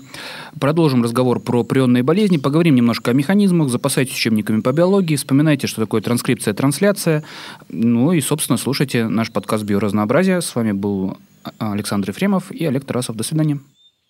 Продолжим 0.60 1.02
разговор 1.02 1.40
про 1.40 1.64
прионные 1.64 2.02
болезни, 2.02 2.36
поговорим 2.38 2.74
немножко 2.76 3.10
о 3.10 3.14
механизмах, 3.14 3.68
запасайтесь 3.68 4.14
учебниками 4.14 4.60
по 4.60 4.72
биологии, 4.72 5.16
вспоминайте, 5.16 5.66
что 5.66 5.80
такое 5.80 6.00
транскрипция, 6.00 6.54
трансляция. 6.54 7.24
Ну 7.68 8.12
и, 8.12 8.20
собственно, 8.20 8.56
слушайте 8.58 9.08
наш 9.08 9.30
подкаст 9.30 9.64
«Биоразнообразие». 9.64 10.40
С 10.40 10.54
вами 10.54 10.72
был 10.72 11.16
А- 11.58 11.72
Александр 11.72 12.10
Ефремов 12.10 12.52
и 12.52 12.64
Олег 12.64 12.84
Тарасов. 12.84 13.16
До 13.16 13.24
свидания. 13.24 13.58